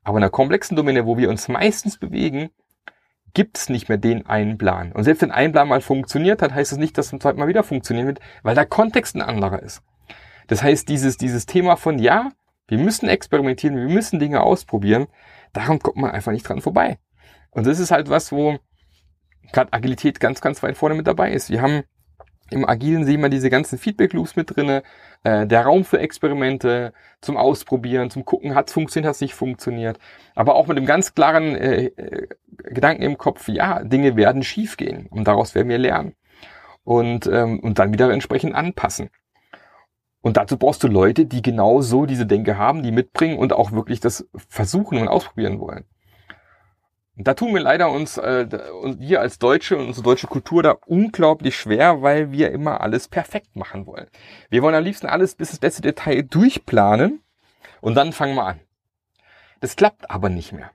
aber 0.05 0.19
in 0.19 0.23
der 0.23 0.31
komplexen 0.31 0.77
Domäne, 0.77 1.07
wo 1.07 1.19
wir 1.19 1.29
uns 1.29 1.49
meistens 1.49 1.99
bewegen, 1.99 2.51
gibt 3.35 3.59
es 3.59 3.69
nicht 3.69 3.89
mehr 3.89 3.99
den 3.99 4.27
einen 4.27 4.59
Plan. 4.59 4.93
Und 4.93 5.05
selbst 5.05 5.23
wenn 5.23 5.33
ein 5.33 5.53
Plan 5.53 5.69
mal 5.69 5.81
funktioniert 5.81 6.41
hat, 6.41 6.53
heißt 6.53 6.71
es 6.71 6.77
das 6.77 6.83
nicht, 6.83 6.97
dass 6.97 7.07
es 7.07 7.11
zum 7.11 7.21
zweiten 7.21 7.41
Mal 7.41 7.49
wieder 7.49 7.65
funktionieren 7.65 8.07
wird, 8.07 8.21
weil 8.43 8.55
der 8.55 8.67
Kontext 8.67 9.17
ein 9.17 9.23
anderer 9.23 9.61
ist. 9.61 9.83
Das 10.47 10.63
heißt, 10.63 10.89
dieses, 10.89 11.17
dieses 11.17 11.47
Thema 11.47 11.77
von, 11.77 11.99
ja, 11.99 12.31
wir 12.69 12.79
müssen 12.79 13.09
experimentieren, 13.09 13.77
wir 13.77 13.89
müssen 13.89 14.21
Dinge 14.21 14.41
ausprobieren, 14.43 15.09
daran 15.53 15.81
kommt 15.81 15.97
man 15.97 16.11
einfach 16.11 16.33
nicht 16.33 16.49
dran 16.49 16.61
vorbei. 16.61 16.99
Und 17.53 17.67
das 17.67 17.79
ist 17.79 17.91
halt 17.91 18.11
was, 18.11 18.33
wo 18.33 18.59
gerade 19.53 19.73
Agilität 19.73 20.21
ganz, 20.21 20.41
ganz 20.41 20.63
weit 20.63 20.77
vorne 20.77 20.95
mit 20.95 21.07
dabei 21.07 21.33
ist. 21.33 21.51
Wir 21.51 21.63
haben 21.63 21.85
Im 22.51 22.69
Agilen 22.69 23.05
sehen 23.07 23.23
wir 23.23 23.31
diese 23.31 23.49
ganzen 23.49 23.79
Feedback-Loops 23.79 24.37
mit 24.37 24.55
drinne, 24.55 24.83
äh, 25.25 25.47
der 25.47 25.63
Raum 25.63 25.85
für 25.85 25.99
Experimente, 26.01 26.93
zum 27.23 27.37
Ausprobieren, 27.39 28.11
zum 28.11 28.25
Gucken, 28.27 28.55
hat's 28.55 28.73
funktioniert, 28.73 29.09
hat's 29.09 29.21
nicht 29.23 29.35
funktioniert. 29.35 29.99
Aber 30.35 30.55
auch 30.55 30.67
mit 30.67 30.77
dem 30.77 30.85
ganz 30.85 31.15
klaren 31.15 31.57
äh, 31.57 31.85
äh, 31.87 32.29
Gedanken 32.59 33.03
im 33.03 33.17
Kopf, 33.17 33.49
ja, 33.49 33.83
Dinge 33.85 34.17
werden 34.17 34.43
schiefgehen 34.43 35.07
und 35.07 35.27
daraus 35.29 35.55
werden 35.55 35.69
wir 35.69 35.79
lernen. 35.79 36.15
Und, 36.85 37.27
ähm, 37.27 37.61
und 37.61 37.79
dann 37.79 37.93
wieder 37.93 38.11
entsprechend 38.11 38.55
anpassen. 38.55 39.09
Und 40.21 40.37
dazu 40.37 40.57
brauchst 40.59 40.83
du 40.83 40.89
Leute, 40.89 41.27
die 41.27 41.43
genau 41.43 41.81
so 41.81 42.07
diese 42.07 42.27
Denke 42.27 42.57
haben, 42.59 42.83
die 42.83 42.93
mitbringen 42.93 43.39
und 43.39 43.53
auch 43.53 43.73
wirklich 43.73 44.01
das 44.01 44.29
versuchen 44.49 44.99
und 44.99 45.09
ausprobieren 45.09 45.59
wollen. 45.59 45.85
Da 47.17 47.35
tun 47.35 47.53
wir 47.53 47.61
leider 47.61 47.91
uns, 47.91 48.17
äh, 48.17 48.47
wir 48.99 49.21
als 49.21 49.39
Deutsche 49.39 49.77
und 49.77 49.89
unsere 49.89 50.05
deutsche 50.05 50.29
Kultur 50.29 50.63
da 50.63 50.77
unglaublich 50.87 51.57
schwer, 51.57 52.01
weil 52.01 52.33
wir 52.33 52.51
immer 52.53 52.81
alles 52.81 53.09
perfekt 53.09 53.55
machen 53.55 53.87
wollen. 53.87 54.07
Wir 54.49 54.63
wollen 54.63 54.75
am 54.75 54.83
liebsten 54.83 55.07
alles 55.07 55.35
bis 55.35 55.51
ins 55.51 55.61
letzte 55.61 55.83
Detail 55.83 56.23
durchplanen 56.23 57.21
und 57.83 57.97
dann 57.97 58.13
fangen 58.13 58.35
wir 58.35 58.47
an. 58.47 58.61
Das 59.61 59.77
klappt 59.77 60.11
aber 60.11 60.31
nicht 60.31 60.53
mehr. 60.53 60.71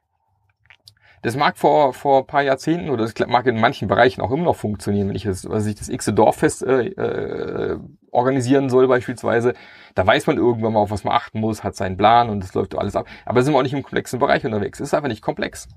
Das 1.24 1.36
mag 1.36 1.58
vor, 1.58 1.94
vor 1.94 2.28
paar 2.28 2.44
Jahrzehnten 2.44 2.92
oder 2.92 3.04
das 3.04 3.16
mag 3.28 3.48
in 3.48 3.60
manchen 3.60 3.88
Bereichen 3.88 4.22
auch 4.22 4.30
immer 4.30 4.44
noch 4.44 4.56
funktionieren, 4.56 5.10
wenn 5.10 5.16
ich 5.16 5.24
das, 5.24 5.50
was 5.50 5.66
ich 5.66 5.76
das 5.76 5.90
x 5.90 6.06
Dorffest 6.14 6.64
äh, 6.64 6.90
äh, 6.90 7.80
organisieren 8.12 8.70
soll 8.70 8.88
beispielsweise. 8.88 9.56
Da 9.96 10.06
weiß 10.06 10.28
man 10.28 10.38
irgendwann 10.38 10.74
mal, 10.74 10.82
auf 10.82 10.92
was 10.92 11.04
man 11.04 11.16
achten 11.16 11.40
muss, 11.40 11.64
hat 11.64 11.76
seinen 11.76 11.98
Plan 11.98 12.30
und 12.30 12.44
das 12.44 12.54
läuft 12.54 12.78
alles 12.78 12.96
ab. 12.96 13.08
Aber 13.26 13.42
sind 13.42 13.54
wir 13.54 13.58
auch 13.58 13.64
nicht 13.64 13.74
im 13.74 13.82
komplexen 13.82 14.20
Bereich 14.20 14.46
unterwegs. 14.46 14.80
Es 14.80 14.90
ist 14.90 14.94
einfach 14.94 15.10
nicht 15.10 15.24
komplex. 15.24 15.68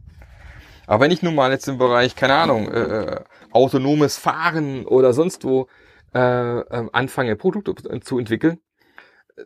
Aber 0.90 1.04
wenn 1.04 1.12
ich 1.12 1.22
nun 1.22 1.36
mal 1.36 1.52
jetzt 1.52 1.68
im 1.68 1.78
Bereich, 1.78 2.16
keine 2.16 2.34
Ahnung, 2.34 2.68
äh, 2.68 2.80
äh 2.80 3.20
autonomes 3.52 4.18
Fahren 4.18 4.86
oder 4.86 5.12
sonst 5.12 5.44
wo 5.44 5.68
äh, 6.12 6.18
äh, 6.18 6.88
anfange, 6.92 7.36
Produkte 7.36 8.00
zu 8.00 8.18
entwickeln, 8.18 8.58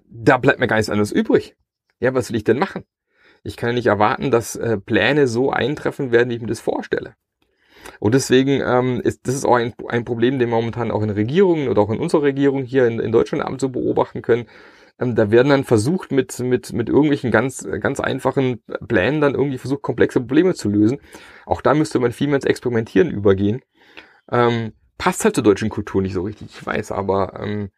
da 0.08 0.38
bleibt 0.38 0.58
mir 0.58 0.68
gar 0.68 0.76
nichts 0.76 0.88
anderes 0.88 1.12
übrig. 1.12 1.54
Ja, 2.00 2.14
was 2.14 2.30
will 2.30 2.38
ich 2.38 2.44
denn 2.44 2.58
machen? 2.58 2.84
Ich 3.42 3.58
kann 3.58 3.70
ja 3.70 3.74
nicht 3.74 3.88
erwarten, 3.88 4.30
dass 4.30 4.56
äh, 4.56 4.78
Pläne 4.78 5.28
so 5.28 5.50
eintreffen 5.50 6.12
werden, 6.12 6.30
wie 6.30 6.36
ich 6.36 6.40
mir 6.40 6.46
das 6.46 6.60
vorstelle. 6.60 7.14
Und 8.00 8.14
deswegen 8.14 8.62
ähm, 8.64 9.02
ist 9.02 9.28
das 9.28 9.34
ist 9.34 9.44
auch 9.44 9.56
ein, 9.56 9.74
ein 9.88 10.06
Problem, 10.06 10.38
den 10.38 10.48
wir 10.48 10.56
momentan 10.56 10.90
auch 10.90 11.02
in 11.02 11.10
Regierungen 11.10 11.68
oder 11.68 11.82
auch 11.82 11.90
in 11.90 12.00
unserer 12.00 12.22
Regierung 12.22 12.62
hier 12.62 12.86
in, 12.86 13.00
in 13.00 13.12
Deutschland 13.12 13.44
abends 13.44 13.60
so 13.60 13.68
beobachten 13.68 14.22
können, 14.22 14.46
ähm, 14.98 15.14
da 15.14 15.30
werden 15.30 15.48
dann 15.48 15.64
versucht, 15.64 16.12
mit, 16.12 16.38
mit, 16.40 16.72
mit 16.72 16.88
irgendwelchen 16.88 17.30
ganz, 17.30 17.66
ganz 17.80 18.00
einfachen 18.00 18.62
Plänen 18.86 19.20
dann 19.20 19.34
irgendwie 19.34 19.58
versucht, 19.58 19.82
komplexe 19.82 20.20
Probleme 20.20 20.54
zu 20.54 20.68
lösen. 20.68 20.98
Auch 21.46 21.60
da 21.60 21.74
müsste 21.74 21.98
man 21.98 22.12
viel 22.12 22.28
mehr 22.28 22.36
ins 22.36 22.44
Experimentieren 22.44 23.10
übergehen. 23.10 23.60
Ähm, 24.30 24.72
passt 24.98 25.24
halt 25.24 25.34
zur 25.34 25.44
deutschen 25.44 25.68
Kultur 25.68 26.02
nicht 26.02 26.14
so 26.14 26.22
richtig, 26.22 26.48
ich 26.56 26.64
weiß, 26.64 26.92
aber 26.92 27.40
ähm, 27.40 27.70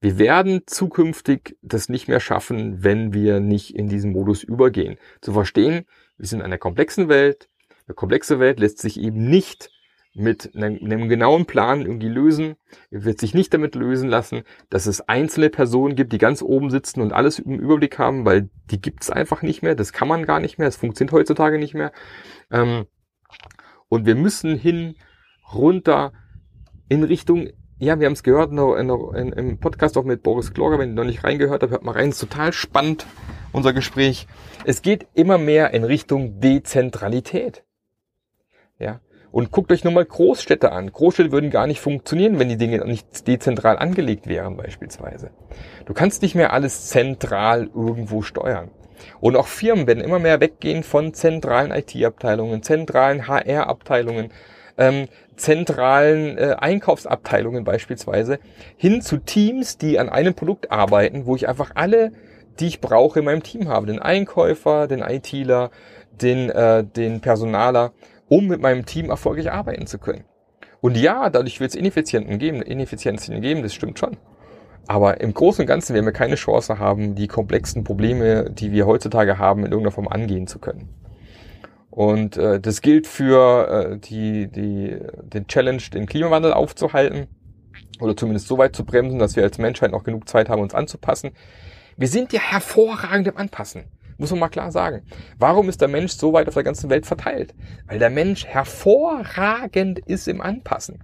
wir 0.00 0.18
werden 0.18 0.62
zukünftig 0.66 1.58
das 1.62 1.88
nicht 1.88 2.08
mehr 2.08 2.20
schaffen, 2.20 2.82
wenn 2.82 3.12
wir 3.12 3.40
nicht 3.40 3.74
in 3.74 3.88
diesen 3.88 4.12
Modus 4.12 4.42
übergehen. 4.42 4.96
Zu 5.20 5.32
verstehen, 5.32 5.86
wir 6.16 6.26
sind 6.26 6.40
in 6.40 6.46
einer 6.46 6.58
komplexen 6.58 7.08
Welt. 7.08 7.48
Eine 7.86 7.94
komplexe 7.94 8.38
Welt 8.38 8.60
lässt 8.60 8.78
sich 8.78 8.98
eben 8.98 9.28
nicht 9.28 9.70
mit 10.14 10.54
einem, 10.56 11.08
genauen 11.08 11.46
Plan 11.46 11.82
irgendwie 11.82 12.08
lösen, 12.08 12.56
wird 12.90 13.20
sich 13.20 13.32
nicht 13.32 13.54
damit 13.54 13.74
lösen 13.74 14.08
lassen, 14.08 14.42
dass 14.68 14.86
es 14.86 15.00
einzelne 15.02 15.50
Personen 15.50 15.94
gibt, 15.94 16.12
die 16.12 16.18
ganz 16.18 16.42
oben 16.42 16.70
sitzen 16.70 17.00
und 17.00 17.12
alles 17.12 17.38
im 17.38 17.58
Überblick 17.60 17.98
haben, 17.98 18.24
weil 18.24 18.50
die 18.70 18.80
gibt 18.80 19.02
es 19.02 19.10
einfach 19.10 19.42
nicht 19.42 19.62
mehr, 19.62 19.74
das 19.74 19.92
kann 19.92 20.08
man 20.08 20.26
gar 20.26 20.40
nicht 20.40 20.58
mehr, 20.58 20.66
das 20.66 20.76
funktioniert 20.76 21.12
heutzutage 21.12 21.58
nicht 21.58 21.74
mehr. 21.74 21.92
Ähm, 22.50 22.86
und 23.88 24.04
wir 24.04 24.16
müssen 24.16 24.56
hin, 24.56 24.96
runter, 25.52 26.12
in 26.88 27.04
Richtung, 27.04 27.50
ja, 27.78 27.98
wir 28.00 28.06
haben 28.06 28.14
es 28.14 28.24
gehört 28.24 28.50
in, 28.52 29.32
im 29.32 29.58
Podcast 29.58 29.96
auch 29.96 30.04
mit 30.04 30.22
Boris 30.22 30.52
Kloger, 30.52 30.78
wenn 30.78 30.90
ihr 30.90 30.96
noch 30.96 31.04
nicht 31.04 31.24
reingehört 31.24 31.62
habt, 31.62 31.70
hört 31.70 31.84
mal 31.84 31.92
rein, 31.92 32.10
ist 32.10 32.18
total 32.18 32.52
spannend, 32.52 33.06
unser 33.52 33.72
Gespräch. 33.72 34.26
Es 34.64 34.82
geht 34.82 35.06
immer 35.14 35.38
mehr 35.38 35.72
in 35.72 35.84
Richtung 35.84 36.40
Dezentralität. 36.40 37.64
Ja, 38.78 39.00
und 39.32 39.50
guckt 39.50 39.70
euch 39.72 39.84
nur 39.84 39.92
mal 39.92 40.04
Großstädte 40.04 40.72
an. 40.72 40.90
Großstädte 40.92 41.32
würden 41.32 41.50
gar 41.50 41.66
nicht 41.66 41.80
funktionieren, 41.80 42.38
wenn 42.38 42.48
die 42.48 42.56
Dinge 42.56 42.84
nicht 42.84 43.26
dezentral 43.26 43.78
angelegt 43.78 44.26
wären 44.26 44.56
beispielsweise. 44.56 45.30
Du 45.86 45.94
kannst 45.94 46.22
nicht 46.22 46.34
mehr 46.34 46.52
alles 46.52 46.88
zentral 46.88 47.70
irgendwo 47.74 48.22
steuern. 48.22 48.70
Und 49.20 49.36
auch 49.36 49.46
Firmen 49.46 49.86
werden 49.86 50.04
immer 50.04 50.18
mehr 50.18 50.40
weggehen 50.40 50.82
von 50.82 51.14
zentralen 51.14 51.70
IT-Abteilungen, 51.70 52.62
zentralen 52.62 53.28
HR-Abteilungen, 53.28 54.30
ähm, 54.76 55.08
zentralen 55.36 56.36
äh, 56.36 56.56
Einkaufsabteilungen 56.58 57.64
beispielsweise, 57.64 58.38
hin 58.76 59.00
zu 59.00 59.18
Teams, 59.18 59.78
die 59.78 59.98
an 59.98 60.08
einem 60.08 60.34
Produkt 60.34 60.70
arbeiten, 60.70 61.26
wo 61.26 61.34
ich 61.34 61.48
einfach 61.48 61.72
alle, 61.74 62.12
die 62.58 62.66
ich 62.66 62.80
brauche, 62.80 63.20
in 63.20 63.24
meinem 63.24 63.42
Team 63.42 63.68
habe. 63.68 63.86
Den 63.86 64.00
Einkäufer, 64.00 64.86
den 64.86 65.00
ITler, 65.00 65.70
den, 66.10 66.50
äh, 66.50 66.84
den 66.84 67.20
Personaler 67.20 67.92
um 68.30 68.46
mit 68.46 68.62
meinem 68.62 68.86
Team 68.86 69.10
erfolgreich 69.10 69.52
arbeiten 69.52 69.86
zu 69.86 69.98
können. 69.98 70.24
Und 70.80 70.96
ja, 70.96 71.28
dadurch 71.28 71.60
wird 71.60 71.72
es 71.72 71.76
Ineffizienten 71.76 72.38
geben, 72.38 72.62
Ineffizienzen 72.62 73.38
geben, 73.42 73.62
das 73.62 73.74
stimmt 73.74 73.98
schon. 73.98 74.16
Aber 74.86 75.20
im 75.20 75.34
Großen 75.34 75.62
und 75.62 75.66
Ganzen 75.66 75.94
werden 75.94 76.06
wir 76.06 76.12
keine 76.12 76.36
Chance 76.36 76.78
haben, 76.78 77.14
die 77.14 77.26
komplexen 77.26 77.84
Probleme, 77.84 78.50
die 78.50 78.72
wir 78.72 78.86
heutzutage 78.86 79.36
haben, 79.38 79.60
in 79.60 79.72
irgendeiner 79.72 79.92
Form 79.92 80.08
angehen 80.08 80.46
zu 80.46 80.58
können. 80.58 80.88
Und 81.90 82.36
äh, 82.36 82.60
das 82.60 82.80
gilt 82.80 83.06
für 83.06 83.68
äh, 83.68 83.98
die, 83.98 84.46
die, 84.46 84.96
den 85.22 85.46
Challenge, 85.48 85.82
den 85.92 86.06
Klimawandel 86.06 86.52
aufzuhalten 86.52 87.26
oder 88.00 88.16
zumindest 88.16 88.46
so 88.46 88.58
weit 88.58 88.74
zu 88.76 88.84
bremsen, 88.84 89.18
dass 89.18 89.34
wir 89.36 89.42
als 89.42 89.58
Menschheit 89.58 89.90
noch 89.90 90.04
genug 90.04 90.28
Zeit 90.28 90.48
haben, 90.48 90.62
uns 90.62 90.74
anzupassen. 90.74 91.32
Wir 91.96 92.08
sind 92.08 92.32
ja 92.32 92.40
hervorragend 92.40 93.26
im 93.26 93.36
Anpassen. 93.36 93.84
Muss 94.20 94.30
man 94.32 94.40
mal 94.40 94.48
klar 94.50 94.70
sagen. 94.70 95.02
Warum 95.38 95.70
ist 95.70 95.80
der 95.80 95.88
Mensch 95.88 96.12
so 96.12 96.34
weit 96.34 96.46
auf 96.46 96.52
der 96.52 96.62
ganzen 96.62 96.90
Welt 96.90 97.06
verteilt? 97.06 97.54
Weil 97.86 97.98
der 97.98 98.10
Mensch 98.10 98.44
hervorragend 98.44 99.98
ist 99.98 100.28
im 100.28 100.42
Anpassen. 100.42 101.02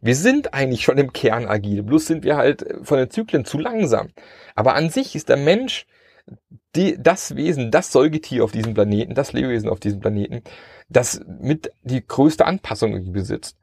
Wir 0.00 0.16
sind 0.16 0.54
eigentlich 0.54 0.82
schon 0.82 0.96
im 0.96 1.12
Kern 1.12 1.44
agil, 1.44 1.82
bloß 1.82 2.06
sind 2.06 2.24
wir 2.24 2.38
halt 2.38 2.64
von 2.82 2.96
den 2.96 3.10
Zyklen 3.10 3.44
zu 3.44 3.58
langsam. 3.58 4.08
Aber 4.54 4.74
an 4.76 4.88
sich 4.88 5.14
ist 5.14 5.28
der 5.28 5.36
Mensch 5.36 5.84
die, 6.74 6.96
das 6.98 7.36
Wesen, 7.36 7.70
das 7.70 7.92
Säugetier 7.92 8.42
auf 8.44 8.52
diesem 8.52 8.72
Planeten, 8.72 9.14
das 9.14 9.34
Lebewesen 9.34 9.68
auf 9.68 9.78
diesem 9.78 10.00
Planeten, 10.00 10.42
das 10.88 11.20
mit 11.26 11.70
die 11.82 12.06
größte 12.06 12.46
Anpassung 12.46 13.12
besitzt. 13.12 13.58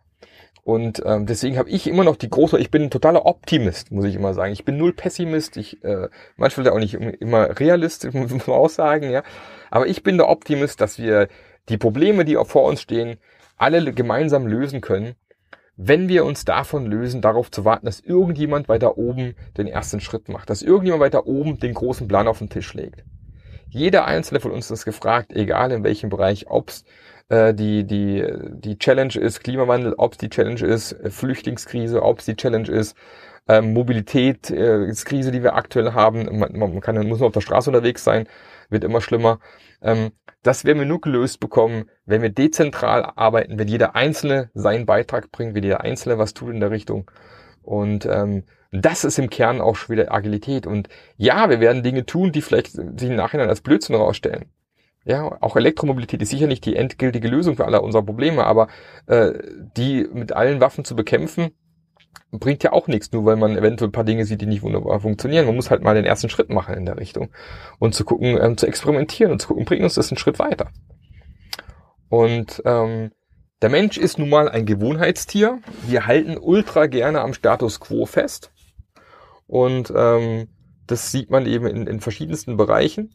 Und 0.64 1.02
ähm, 1.06 1.26
deswegen 1.26 1.58
habe 1.58 1.70
ich 1.70 1.88
immer 1.88 2.04
noch 2.04 2.16
die 2.16 2.30
große, 2.30 2.60
ich 2.60 2.70
bin 2.70 2.84
ein 2.84 2.92
totaler 2.92 3.26
Optimist, 3.26 3.92
muss 3.92 4.06
ich 4.06 4.16
immer 4.16 4.34
sagen. 4.34 4.54
Ich 4.54 4.64
bin 4.64 4.78
null 4.78 4.94
Pessimist, 4.94 5.58
ich 5.58 5.84
äh, 5.84 6.08
manchmal 6.38 6.70
auch 6.70 6.78
nicht 6.78 6.94
immer 6.94 7.60
Realist, 7.60 8.14
muss 8.14 8.32
man 8.32 8.42
auch 8.56 8.70
sagen, 8.70 9.10
ja. 9.10 9.24
Aber 9.72 9.88
ich 9.88 10.04
bin 10.04 10.18
der 10.18 10.30
Optimist, 10.30 10.80
dass 10.80 11.00
wir 11.00 11.30
die 11.70 11.78
Probleme, 11.78 12.26
die 12.26 12.38
auch 12.38 12.48
vor 12.48 12.66
uns 12.66 12.82
stehen, 12.82 13.18
alle 13.58 13.94
gemeinsam 13.94 14.46
lösen 14.46 14.82
können, 14.82 15.16
wenn 15.78 16.10
wir 16.10 16.26
uns 16.26 16.46
davon 16.46 16.86
lösen, 16.86 17.22
darauf 17.22 17.50
zu 17.50 17.66
warten, 17.66 17.88
dass 17.88 18.00
irgendjemand 18.00 18.70
weiter 18.70 18.98
oben 18.98 19.36
den 19.58 19.68
ersten 19.68 20.00
Schritt 20.00 20.30
macht, 20.30 20.50
dass 20.50 20.62
irgendjemand 20.62 21.02
weiter 21.02 21.26
oben 21.26 21.60
den 21.60 21.74
großen 21.74 22.08
Plan 22.08 22.28
auf 22.28 22.38
den 22.38 22.50
Tisch 22.50 22.74
legt. 22.76 23.04
Jeder 23.68 24.06
einzelne 24.06 24.42
von 24.42 24.52
uns 24.52 24.70
ist 24.70 24.86
gefragt, 24.86 25.32
egal 25.34 25.72
in 25.72 25.84
welchem 25.84 26.10
Bereich, 26.10 26.48
ob's 26.50 26.84
äh, 27.32 27.54
die, 27.54 27.86
die, 27.86 28.26
die 28.52 28.78
Challenge 28.78 29.16
ist 29.16 29.44
Klimawandel, 29.44 29.94
ob 29.98 30.14
es 30.14 30.18
die 30.18 30.30
Challenge 30.30 30.62
ist 30.66 30.92
äh, 30.92 31.10
Flüchtlingskrise, 31.10 32.04
ob 32.04 32.20
es 32.20 32.26
die 32.26 32.36
Challenge 32.36 32.70
ist 32.70 32.96
ähm, 33.48 33.74
Mobilität, 33.74 34.52
äh, 34.52 34.92
die 34.92 35.44
wir 35.44 35.56
aktuell 35.56 35.94
haben. 35.94 36.38
Man, 36.38 36.58
man 36.58 36.82
kann, 36.82 36.96
muss 37.08 37.20
nur 37.20 37.28
auf 37.28 37.34
der 37.34 37.42
Straße 37.42 37.70
unterwegs 37.70 38.04
sein, 38.04 38.28
wird 38.70 38.84
immer 38.84 39.02
schlimmer. 39.02 39.40
Ähm, 39.82 40.12
das 40.44 40.66
werden 40.66 40.80
wir 40.80 40.86
nur 40.86 41.02
gelöst 41.02 41.40
bekommen, 41.40 41.90
wenn 42.06 42.22
wir 42.22 42.30
dezentral 42.30 43.04
arbeiten, 43.16 43.60
wenn 43.60 43.68
jeder 43.68 43.96
Einzelne 43.96 44.50
seinen 44.54 44.86
Beitrag 44.86 45.32
bringt, 45.32 45.56
wenn 45.56 45.64
jeder 45.64 45.82
Einzelne 45.82 46.18
was 46.18 46.34
tut 46.34 46.54
in 46.54 46.60
der 46.60 46.72
Richtung. 46.72 47.10
Und 47.62 48.06
ähm, 48.06 48.44
das 48.72 49.04
ist 49.04 49.20
im 49.20 49.30
Kern 49.30 49.62
auch 49.62 49.76
schon 49.76 49.96
wieder 49.96 50.12
Agilität. 50.12 50.66
Und 50.66 50.90
ja, 51.18 51.50
wir 51.50 51.60
werden 51.60 51.84
Dinge 51.84 52.06
tun, 52.06 52.32
die 52.32 52.42
vielleicht 52.42 52.72
sich 52.72 53.10
im 53.10 53.16
Nachhinein 53.16 53.50
als 53.50 53.62
Blödsinn 53.62 53.96
herausstellen. 53.96 54.46
Ja, 55.04 55.38
auch 55.42 55.56
Elektromobilität 55.56 56.22
ist 56.22 56.30
sicher 56.30 56.48
nicht 56.48 56.66
die 56.66 56.76
endgültige 56.76 57.28
Lösung 57.28 57.56
für 57.56 57.66
alle 57.66 57.82
unserer 57.82 58.04
Probleme, 58.04 58.46
aber 58.46 58.68
äh, 59.08 59.34
die 59.76 60.08
mit 60.14 60.34
allen 60.34 60.62
Waffen 60.62 60.86
zu 60.86 60.96
bekämpfen, 60.96 61.52
bringt 62.32 62.64
ja 62.64 62.72
auch 62.72 62.88
nichts, 62.88 63.12
nur 63.12 63.26
weil 63.26 63.36
man 63.36 63.58
eventuell 63.58 63.90
ein 63.90 63.94
paar 63.94 64.04
Dinge 64.04 64.26
sieht, 64.26 64.42
die 64.42 64.46
nicht 64.46 64.62
wunderbar 64.62 65.00
funktionieren. 65.00 65.46
Man 65.46 65.56
muss 65.56 65.72
halt 65.72 65.84
mal 65.84 65.96
den 65.96 66.06
ersten 66.06 66.30
Schritt 66.30 66.50
machen 66.50 66.76
in 66.76 66.86
der 66.86 66.98
Richtung 66.98 67.30
und 67.80 67.96
zu 67.96 68.06
gucken, 68.06 68.38
ähm, 68.40 68.58
zu 68.58 68.68
experimentieren 68.68 69.32
und 69.32 69.42
zu 69.42 69.50
gucken, 69.50 69.66
bringt 69.66 69.84
uns 69.84 69.96
das 69.96 70.12
einen 70.12 70.18
Schritt 70.18 70.40
weiter. 70.40 70.70
Und 72.10 72.62
ähm, 72.66 73.12
der 73.62 73.70
Mensch 73.70 73.98
ist 73.98 74.18
nun 74.18 74.30
mal 74.30 74.50
ein 74.50 74.66
Gewohnheitstier. 74.66 75.60
Wir 75.88 76.06
halten 76.06 76.38
ultra 76.38 76.88
gerne 76.88 77.22
am 77.22 77.34
Status 77.34 77.80
quo 77.80 78.06
fest. 78.06 78.52
Und 79.48 79.92
ähm, 79.96 80.48
das 80.88 81.12
sieht 81.12 81.30
man 81.30 81.46
eben 81.46 81.68
in, 81.68 81.88
in 81.88 82.02
verschiedensten 82.02 82.58
Bereichen. 82.58 83.14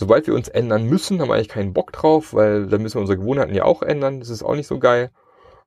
Sobald 0.00 0.28
wir 0.28 0.34
uns 0.34 0.46
ändern 0.46 0.84
müssen, 0.84 1.20
haben 1.20 1.28
wir 1.28 1.34
eigentlich 1.34 1.48
keinen 1.48 1.72
Bock 1.72 1.90
drauf, 1.90 2.32
weil 2.32 2.68
dann 2.68 2.82
müssen 2.82 2.98
wir 2.98 3.00
unsere 3.00 3.18
Gewohnheiten 3.18 3.52
ja 3.52 3.64
auch 3.64 3.82
ändern. 3.82 4.20
Das 4.20 4.28
ist 4.28 4.44
auch 4.44 4.54
nicht 4.54 4.68
so 4.68 4.78
geil. 4.78 5.10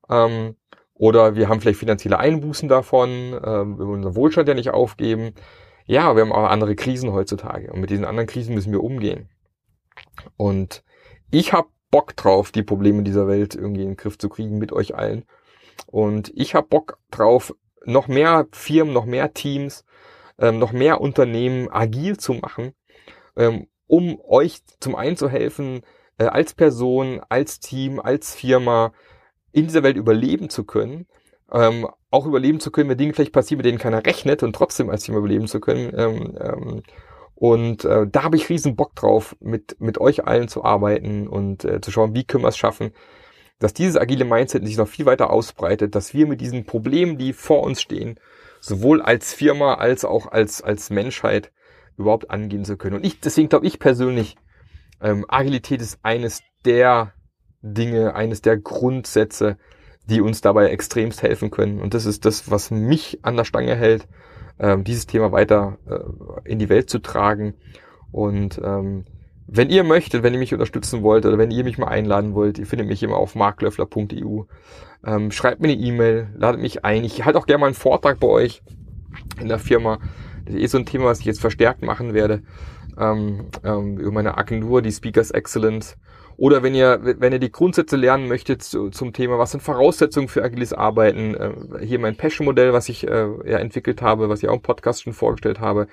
Ähm, 0.10 0.56
Oder 0.94 1.36
wir 1.36 1.50
haben 1.50 1.60
vielleicht 1.60 1.80
finanzielle 1.80 2.18
Einbußen 2.18 2.70
davon, 2.70 3.10
äh, 3.10 3.42
wir 3.42 3.80
wollen 3.80 4.06
unseren 4.06 4.16
Wohlstand 4.16 4.48
ja 4.48 4.54
nicht 4.54 4.70
aufgeben. 4.70 5.34
Ja, 5.86 6.16
wir 6.16 6.22
haben 6.22 6.32
auch 6.32 6.50
andere 6.50 6.76
Krisen 6.76 7.12
heutzutage 7.12 7.74
und 7.74 7.82
mit 7.82 7.90
diesen 7.90 8.06
anderen 8.06 8.28
Krisen 8.28 8.56
müssen 8.56 8.72
wir 8.72 8.84
umgehen. 8.84 9.28
Und 10.38 10.84
ich 11.32 11.52
habe 11.52 11.68
Bock 11.90 12.16
drauf, 12.16 12.52
die 12.52 12.64
Probleme 12.64 13.04
dieser 13.04 13.28
Welt 13.28 13.56
irgendwie 13.56 13.82
in 13.82 13.90
den 13.90 13.98
Griff 13.98 14.18
zu 14.18 14.30
kriegen 14.30 14.60
mit 14.60 14.72
euch 14.72 14.96
allen. 14.96 15.26
Und 15.88 16.32
ich 16.36 16.56
habe 16.56 16.68
Bock 16.68 17.00
drauf, 17.10 17.54
noch 17.84 18.08
mehr 18.08 18.48
Firmen, 18.54 18.94
noch 18.94 19.06
mehr 19.06 19.34
Teams, 19.34 19.84
ähm, 20.38 20.60
noch 20.60 20.72
mehr 20.72 21.02
Unternehmen 21.02 21.68
agil 21.70 22.16
zu 22.18 22.36
machen, 22.36 22.74
ähm, 23.36 23.68
um 23.92 24.22
euch 24.26 24.62
zum 24.80 24.96
einen 24.96 25.18
zu 25.18 25.28
helfen, 25.28 25.82
äh, 26.18 26.24
als 26.24 26.54
Person, 26.54 27.20
als 27.28 27.60
Team, 27.60 28.00
als 28.00 28.34
Firma 28.34 28.94
in 29.52 29.68
dieser 29.68 29.84
Welt 29.84 29.98
überleben 29.98 30.50
zu 30.50 30.64
können, 30.64 31.08
ähm, 31.52 31.86
auch 32.10 32.26
überleben 32.26 32.62
zu 32.62 32.72
können, 32.72 32.90
wenn 32.90 32.98
Dinge 32.98 33.14
vielleicht 33.14 33.34
passieren, 33.34 33.58
mit 33.58 33.66
denen 33.66 33.80
keiner 33.80 34.06
rechnet 34.06 34.44
und 34.44 34.56
trotzdem 34.56 34.90
als 34.90 35.04
Team 35.04 35.18
überleben 35.18 35.48
zu 35.48 35.60
können. 35.60 35.92
Ähm, 35.94 36.38
ähm, 36.40 36.84
und 37.36 37.84
äh, 37.84 38.08
da 38.10 38.24
habe 38.24 38.38
ich 38.38 38.48
riesen 38.48 38.78
Bock 38.78 38.96
drauf, 38.96 39.36
mit, 39.42 39.76
mit 39.82 40.00
euch 40.00 40.26
allen 40.26 40.48
zu 40.48 40.64
arbeiten 40.64 41.28
und 41.28 41.66
äh, 41.66 41.82
zu 41.82 41.92
schauen, 41.92 42.16
wie 42.16 42.24
können 42.24 42.46
wir 42.46 42.50
es 42.50 42.58
schaffen, 42.58 42.94
dass 43.60 43.74
dieses 43.74 43.98
agile 43.98 44.24
Mindset 44.24 44.66
sich 44.66 44.78
noch 44.78 44.88
viel 44.88 45.06
weiter 45.06 45.32
ausbreitet, 45.32 45.96
dass 45.96 46.14
wir 46.14 46.28
mit 46.28 46.40
diesen 46.40 46.64
Problemen, 46.64 47.18
die 47.18 47.34
vor 47.34 47.62
uns 47.64 47.82
stehen, 47.82 48.18
sowohl 48.62 49.02
als 49.02 49.34
Firma 49.34 49.74
als 49.74 50.06
auch 50.06 50.32
als, 50.32 50.62
als 50.62 50.92
Menschheit 50.92 51.52
überhaupt 52.02 52.30
angehen 52.30 52.66
zu 52.66 52.78
können. 52.78 52.98
Und 52.98 53.06
ich, 53.06 53.20
deswegen 53.20 53.50
glaube 53.50 53.68
ich 53.68 53.80
persönlich, 53.80 54.36
ähm, 55.02 55.26
Agilität 55.28 55.82
ist 55.82 56.00
eines 56.04 56.42
der 56.66 57.14
Dinge, 57.62 58.16
eines 58.16 58.42
der 58.42 58.58
Grundsätze, 58.58 59.58
die 60.10 60.22
uns 60.22 60.42
dabei 60.42 60.70
extremst 60.70 61.22
helfen 61.22 61.52
können. 61.52 61.80
Und 61.80 61.94
das 61.94 62.06
ist 62.06 62.26
das, 62.26 62.50
was 62.52 62.72
mich 62.72 63.20
an 63.24 63.38
der 63.38 63.46
Stange 63.46 63.76
hält, 63.76 64.08
ähm, 64.60 64.84
dieses 64.84 65.08
Thema 65.08 65.32
weiter 65.32 65.78
äh, 65.88 66.50
in 66.50 66.60
die 66.60 66.70
Welt 66.70 66.90
zu 66.90 67.00
tragen. 67.00 67.56
Und 68.12 68.60
ähm, 68.64 69.06
wenn 69.48 69.70
ihr 69.70 69.84
möchtet, 69.84 70.24
wenn 70.24 70.34
ihr 70.34 70.40
mich 70.40 70.54
unterstützen 70.54 71.04
wollt 71.04 71.26
oder 71.26 71.38
wenn 71.38 71.52
ihr 71.52 71.64
mich 71.64 71.78
mal 71.78 71.88
einladen 71.88 72.34
wollt, 72.34 72.60
ihr 72.60 72.66
findet 72.66 72.88
mich 72.88 73.04
immer 73.04 73.18
auf 73.18 73.36
marklöffler.eu. 73.36 74.44
Ähm, 75.06 75.32
schreibt 75.32 75.62
mir 75.62 75.70
eine 75.70 75.82
E-Mail, 75.82 76.30
ladet 76.36 76.62
mich 76.62 76.86
ein. 76.86 77.04
Ich 77.04 77.26
halte 77.26 77.40
auch 77.40 77.48
gerne 77.48 77.62
mal 77.62 77.68
einen 77.68 77.76
Vortrag 77.76 78.20
bei 78.20 78.28
euch 78.28 78.62
in 79.40 79.48
der 79.48 79.60
Firma. 79.60 80.00
Das 80.46 80.56
ist 80.56 80.62
eh 80.62 80.68
so 80.68 80.78
ein 80.78 80.86
Thema, 80.86 81.06
was 81.06 81.20
ich 81.20 81.26
jetzt 81.26 81.42
verstärkt 81.42 81.84
machen 81.84 82.14
werde. 82.14 82.44
Ähm, 82.98 83.46
ähm, 83.64 83.98
über 83.98 84.12
meine 84.12 84.38
Agentur, 84.38 84.82
die 84.82 84.92
Speakers 84.92 85.32
Excellence. 85.32 85.98
Oder 86.38 86.64
wenn 86.64 86.74
ihr, 86.74 87.00
wenn 87.20 87.34
ihr 87.34 87.40
die 87.40 87.52
Grundsätze 87.52 87.96
lernen 87.96 88.28
möchtet 88.28 88.64
zu, 88.64 88.90
zum 88.90 89.14
Thema, 89.14 89.38
was 89.38 89.52
sind 89.52 89.62
Voraussetzungen 89.62 90.28
für 90.28 90.44
agiles 90.44 90.74
Arbeiten, 90.74 91.36
äh, 91.36 91.86
hier 91.86 92.00
mein 92.00 92.16
Passion-Modell, 92.16 92.74
was 92.74 92.90
ich 92.90 93.08
äh, 93.08 93.28
ja, 93.46 93.60
entwickelt 93.60 94.02
habe, 94.02 94.28
was 94.28 94.42
ich 94.42 94.50
auch 94.50 94.56
im 94.56 94.62
Podcast 94.62 95.04
schon 95.04 95.14
vorgestellt 95.14 95.60
habe. 95.60 95.88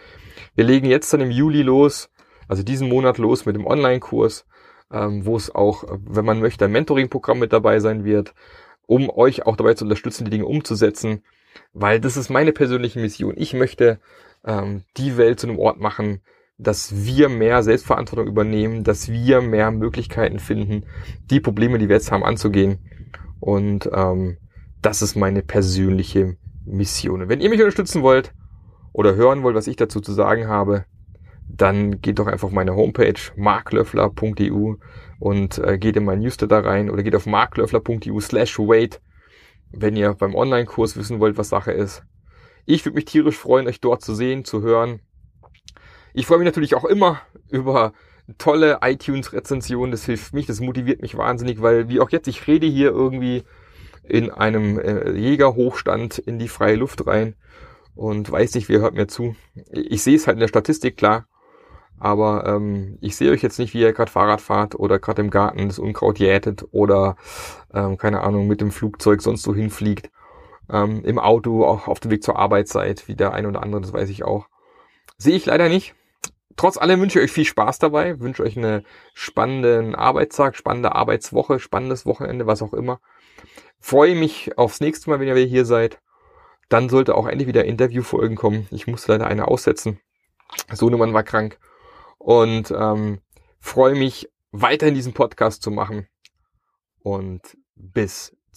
Wir 0.55 0.65
legen 0.65 0.87
jetzt 0.87 1.13
dann 1.13 1.21
im 1.21 1.31
Juli 1.31 1.63
los, 1.63 2.11
also 2.49 2.63
diesen 2.63 2.89
Monat 2.89 3.19
los 3.19 3.45
mit 3.47 3.57
dem 3.57 3.67
Online-Kurs, 3.67 4.47
ähm, 4.91 5.27
wo 5.27 5.37
es 5.37 5.55
auch, 5.55 5.85
wenn 6.07 6.25
man 6.25 6.41
möchte, 6.41 6.65
ein 6.65 6.73
Mentoring-Programm 6.73 7.39
mit 7.39 7.53
dabei 7.53 7.81
sein 7.81 8.05
wird, 8.05 8.35
um 8.87 9.11
euch 9.11 9.45
auch 9.45 9.57
dabei 9.57 9.75
zu 9.75 9.85
unterstützen, 9.85 10.25
die 10.25 10.31
Dinge 10.31 10.47
umzusetzen, 10.47 11.23
weil 11.75 12.01
das 12.01 12.17
ist 12.17 12.31
meine 12.31 12.53
persönliche 12.53 13.01
Mission. 13.01 13.35
Ich 13.37 13.53
möchte 13.53 14.01
ähm, 14.49 14.83
die 14.97 15.17
Welt 15.17 15.39
zu 15.39 15.47
einem 15.47 15.59
Ort 15.59 15.79
machen, 15.79 16.23
dass 16.57 17.05
wir 17.05 17.29
mehr 17.29 17.63
Selbstverantwortung 17.63 18.27
übernehmen, 18.27 18.83
dass 18.83 19.09
wir 19.09 19.41
mehr 19.41 19.71
Möglichkeiten 19.71 20.41
finden, 20.41 20.85
die 21.31 21.39
Probleme, 21.39 21.79
die 21.79 21.89
wir 21.89 21.97
jetzt 21.97 22.11
haben, 22.11 22.25
anzugehen. 22.25 22.79
Und 23.39 23.89
ähm, 23.93 24.39
das 24.83 25.03
ist 25.03 25.15
meine 25.15 25.43
persönliche 25.43 26.37
Mission. 26.65 27.29
wenn 27.29 27.41
ihr 27.41 27.49
mich 27.49 27.61
unterstützen 27.61 28.03
wollt 28.03 28.35
oder 28.93 29.15
hören 29.15 29.43
wollt, 29.43 29.55
was 29.55 29.69
ich 29.69 29.77
dazu 29.77 30.01
zu 30.01 30.13
sagen 30.13 30.49
habe, 30.49 30.85
dann 31.49 32.03
geht 32.03 32.19
doch 32.19 32.27
einfach 32.27 32.49
auf 32.49 32.53
meine 32.53 32.75
Homepage 32.75 33.19
marklöffler.eu 33.37 34.75
und 35.19 35.59
äh, 35.59 35.79
geht 35.79 35.97
in 35.97 36.05
mein 36.05 36.21
Newsletter 36.21 36.65
rein 36.65 36.91
oder 36.91 37.03
geht 37.03 37.17
auf 37.17 37.27
marklöffler.eu 37.27 38.21
slash 38.21 38.59
wait, 38.59 39.01
wenn 39.73 39.97
ihr 39.97 40.13
beim 40.15 40.35
Online-Kurs 40.35 40.97
wissen 40.97 41.21
wollt, 41.21 41.39
was 41.39 41.49
Sache 41.49 41.73
ist. 41.73 42.03
Ich 42.67 42.85
würde 42.85 42.97
mich 42.97 43.07
tierisch 43.07 43.37
freuen, 43.37 43.67
euch 43.67 43.81
dort 43.81 44.03
zu 44.03 44.15
sehen, 44.15 44.45
zu 44.45 44.63
hören 44.63 45.01
ich 46.19 46.27
freue 46.27 46.39
mich 46.39 46.47
natürlich 46.47 46.75
auch 46.75 46.85
immer 46.85 47.21
über 47.49 47.93
tolle 48.39 48.79
iTunes-Rezensionen. 48.83 49.93
Das 49.93 50.05
hilft 50.05 50.35
mich, 50.35 50.47
das 50.47 50.61
motiviert 50.61 51.01
mich 51.01 51.17
wahnsinnig, 51.17 51.63
weil 51.63 51.89
wie 51.89 52.01
auch 52.01 52.11
jetzt, 52.11 52.27
ich 52.27 52.47
rede 52.49 52.67
hier 52.67 52.91
irgendwie 52.91 53.45
in 54.03 54.31
einem 54.31 54.81
äh, 54.81 55.13
Jägerhochstand 55.13 56.19
in 56.19 56.41
die 56.41 56.49
freie 56.49 56.75
Luft 56.75 57.07
rein 57.07 57.37
und 57.95 58.31
weiß 58.31 58.55
nicht, 58.55 58.69
wer 58.69 58.81
hört 58.81 58.95
mir 58.95 59.07
zu. 59.07 59.37
Ich 59.71 60.03
sehe 60.03 60.17
es 60.17 60.27
halt 60.27 60.37
in 60.37 60.41
der 60.41 60.49
Statistik, 60.49 60.97
klar. 60.97 61.27
Aber 62.01 62.47
ähm, 62.47 62.99
ich 63.01 63.17
sehe 63.17 63.31
euch 63.31 63.43
jetzt 63.43 63.59
nicht, 63.59 63.75
wie 63.75 63.81
ihr 63.81 63.93
gerade 63.93 64.11
Fahrrad 64.11 64.41
fahrt 64.41 64.75
oder 64.75 64.99
gerade 64.99 65.23
im 65.23 65.31
Garten 65.31 65.69
das 65.69 65.79
Unkraut 65.79 66.19
jätet 66.19 66.65
oder 66.73 67.17
ähm, 67.73 67.97
keine 67.97 68.23
Ahnung 68.23 68.47
mit 68.49 68.61
dem 68.61 68.71
Flugzeug 68.73 69.21
sonst 69.21 69.43
so 69.43 69.55
hinfliegt. 69.55 70.11
Ähm, 70.71 71.05
Im 71.05 71.19
Auto 71.19 71.65
auch 71.65 71.89
auf 71.89 72.01
dem 72.01 72.11
Weg 72.11 72.23
zur 72.23 72.39
Arbeit 72.39 72.69
seid, 72.69 73.09
wie 73.09 73.17
der 73.17 73.33
ein 73.33 73.47
oder 73.47 73.63
andere, 73.63 73.81
das 73.81 73.93
weiß 73.93 74.09
ich 74.11 74.25
auch. 74.25 74.47
Sehe 75.17 75.37
ich 75.37 75.47
leider 75.47 75.69
nicht. 75.69 75.95
Trotz 76.57 76.77
allem 76.77 77.01
wünsche 77.01 77.21
ich 77.21 77.27
euch 77.27 77.33
viel 77.33 77.45
Spaß 77.45 77.79
dabei, 77.79 78.19
wünsche 78.19 78.43
euch 78.43 78.57
einen 78.57 78.85
spannenden 79.15 79.95
Arbeitstag, 79.95 80.57
spannende 80.57 80.95
Arbeitswoche, 80.95 81.61
spannendes 81.61 82.05
Wochenende, 82.05 82.47
was 82.47 82.63
auch 82.63 82.73
immer. 82.73 83.01
Freue 83.79 84.17
mich 84.17 84.59
aufs 84.59 84.81
nächste 84.81 85.09
Mal, 85.09 85.21
wenn 85.21 85.29
ihr 85.29 85.37
wieder 85.37 85.47
hier 85.47 85.65
seid. 85.65 86.01
Dann 86.69 86.89
sollte 86.89 87.15
auch 87.15 87.29
endlich 87.29 87.47
wieder 87.47 87.65
Interviewfolgen 87.65 88.37
kommen. 88.37 88.67
Ich 88.73 88.87
musste 88.89 89.13
leider 89.13 89.29
eine 89.29 89.47
aussetzen. 89.47 90.01
Sohnemann 90.73 91.15
war 91.15 91.23
krank. 91.23 91.59
Und 92.19 92.73
ähm, 92.73 93.21
freue 93.61 93.95
mich, 93.95 94.29
weiterhin 94.51 94.95
diesen 94.95 95.15
Podcast 95.15 95.63
zu 95.63 95.71
machen. 95.71 96.09
Und 96.99 97.57
bis 97.77 98.37